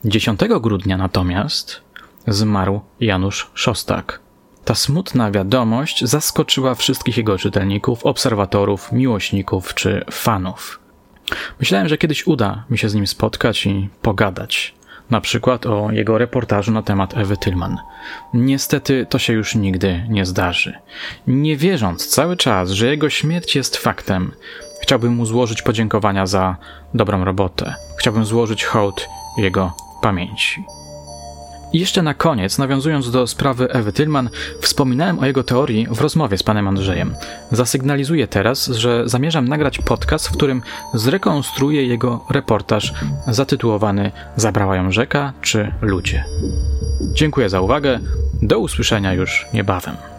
10 0.05 0.41
grudnia 0.61 0.97
natomiast 0.97 1.81
zmarł 2.27 2.81
Janusz 3.01 3.51
Szostak. 3.55 4.22
Ta 4.65 4.75
smutna 4.75 5.31
wiadomość 5.31 6.05
zaskoczyła 6.05 6.75
wszystkich 6.75 7.17
jego 7.17 7.39
czytelników, 7.39 8.07
obserwatorów, 8.07 8.93
miłośników 8.93 9.75
czy 9.75 10.05
fanów. 10.11 10.81
Myślałem, 11.61 11.89
że 11.89 11.99
kiedyś 11.99 12.27
uda 12.27 12.65
mi 12.71 12.79
się 12.79 12.89
z 12.89 12.95
nim 12.95 13.07
spotkać 13.07 13.67
i 13.67 13.89
pogadać. 14.03 14.75
Na 15.11 15.21
przykład 15.21 15.67
o 15.67 15.91
jego 15.91 16.19
reportażu 16.19 16.73
na 16.73 16.83
temat 16.83 17.17
Ewy 17.17 17.37
Tylman. 17.37 17.79
Niestety 18.35 19.07
to 19.11 19.19
się 19.19 19.33
już 19.33 19.55
nigdy 19.55 20.07
nie 20.09 20.27
zdarzy. 20.27 20.75
Nie 21.27 21.57
wierząc 21.57 22.07
cały 22.07 22.37
czas, 22.37 22.71
że 22.71 22.87
jego 22.87 23.11
śmierć 23.11 23.57
jest 23.57 23.77
faktem, 23.77 24.33
chciałbym 24.83 25.15
mu 25.15 25.27
złożyć 25.27 25.63
podziękowania 25.63 26.27
za 26.27 26.57
dobrą 26.95 27.25
robotę. 27.25 27.75
Chciałbym 27.99 28.25
złożyć 28.25 28.65
hołd 28.65 29.09
jego 29.39 29.73
pamięci. 30.03 30.65
I 31.73 31.81
jeszcze 31.81 32.03
na 32.03 32.15
koniec, 32.15 32.59
nawiązując 32.59 33.11
do 33.11 33.27
sprawy 33.27 33.71
Ewy 33.71 33.93
Tylman, 33.93 34.31
wspominałem 34.61 35.19
o 35.19 35.27
jego 35.27 35.43
teorii 35.45 35.87
w 35.91 36.01
rozmowie 36.01 36.39
z 36.39 36.43
panem 36.43 36.69
Andrzejem. 36.69 37.15
Zasygnalizuję 37.51 38.29
teraz, 38.29 38.67
że 38.67 39.09
zamierzam 39.09 39.49
nagrać 39.49 39.79
podcast, 39.79 40.29
w 40.29 40.33
którym 40.33 40.63
zrekonstruuję 40.95 41.87
jego 41.87 42.25
reportaż 42.31 42.93
zatytułowany 43.29 44.13
Zabrała 44.37 44.77
ją 44.77 44.93
rzeka 44.93 45.33
czy 45.43 45.73
ludzie. 45.81 46.25
Dziękuję 47.01 47.49
za 47.49 47.61
uwagę. 47.61 48.01
Do 48.43 48.59
usłyszenia 48.59 49.13
już 49.15 49.47
niebawem. 49.55 50.12